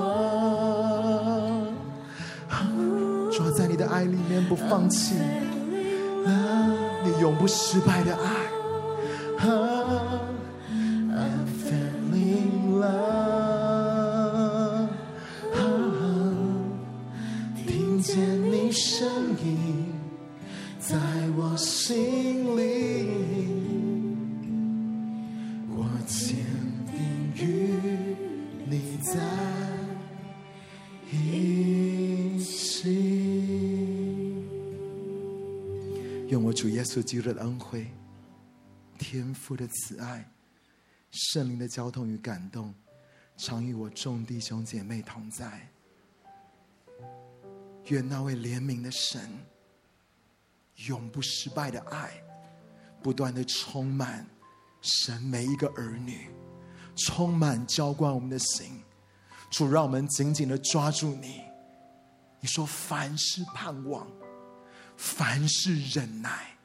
[3.32, 5.14] 抓在你的爱里面不放弃，
[7.06, 8.50] 你永不失败的爱。
[11.12, 13.19] I'm feeling love.
[18.72, 19.88] 声音
[20.80, 20.96] 在
[21.32, 23.08] 我心里
[25.70, 26.38] 我坚
[26.86, 28.16] 定与
[28.66, 29.20] 你在
[31.12, 32.90] 一起
[36.28, 37.88] 用我主耶稣基督的恩惠
[39.00, 40.32] 天赋的慈爱
[41.10, 42.74] 圣灵的交通与感动
[43.36, 45.72] 常与我众弟兄姐妹同在。
[47.90, 49.22] 愿那位怜悯的神，
[50.88, 52.12] 永不失败的爱，
[53.04, 54.26] 不断的充满
[54.82, 56.30] 神每一个儿女，
[56.96, 58.84] 充满浇灌我们的心。
[59.52, 61.42] 主，让我们紧紧的抓住你。
[62.40, 64.08] 你说凡事盼望，
[64.96, 66.58] 凡事忍耐，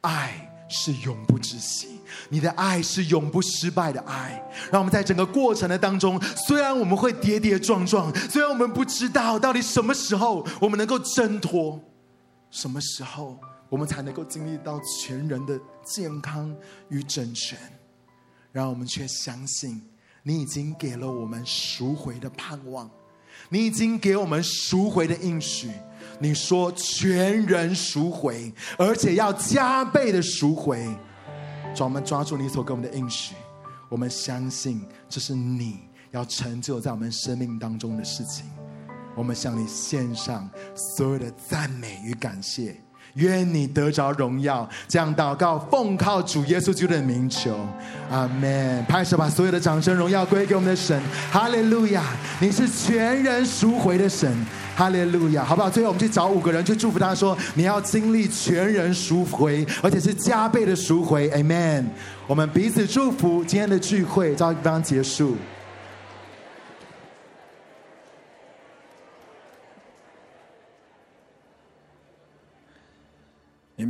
[0.00, 2.00] 爱是永不止息。
[2.28, 4.42] 你的爱是永不失败的爱。
[4.70, 11.80] 让我们在整个过程的当中，虽然我们会跌跌撞撞，虽然我们不知道到底什么时候我们能够挣脱，
[12.50, 13.38] 什么时候
[13.68, 16.54] 我们才能够经历到全人的健康
[16.88, 17.58] 与整全，
[18.52, 19.82] 让我们却相信
[20.22, 22.88] 你已经给了我们赎回的盼望。
[23.50, 25.68] 你已经给我们赎回的应许，
[26.18, 30.86] 你说全人赎回，而且要加倍的赎回。
[31.74, 33.34] 主，我们抓住你所给我们的应许，
[33.88, 35.80] 我们相信这是你
[36.12, 38.46] 要成就在我们生命当中的事情。
[39.16, 42.76] 我们向你献上所有的赞美与感谢。
[43.14, 47.56] 愿你得着荣耀，这样祷告，奉靠主耶稣基督的名求，
[48.10, 48.84] 阿门。
[48.86, 51.00] 拍手，把所有的掌声荣耀归给我们的神，
[51.30, 52.02] 哈利路亚！
[52.40, 54.36] 你是全人赎回的神，
[54.76, 55.70] 哈利路亚，好不好？
[55.70, 61.84] 最后我们去找五个人去祝福他说，你要经历全人赎回，而且是加倍的赎回，Amen。
[62.26, 65.36] 我们彼此祝福，今天的聚会到这地方结束。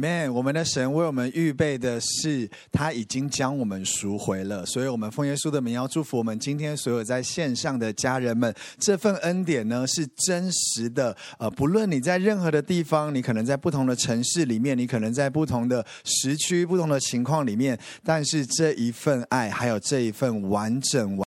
[0.04, 8.54] 里面我们的神为我们预备的是，他已经将我们赎回了，所以，我们奉耶稣的名要祝福我们今天所有在线上的家人们。
[8.78, 21.22] 这份恩典呢是真实的，呃，不论你在任何的地方，你可能在不同的城市里面，你可能在不同的时区、不同的情况里面，但是这一份爱，还有这一份完整完。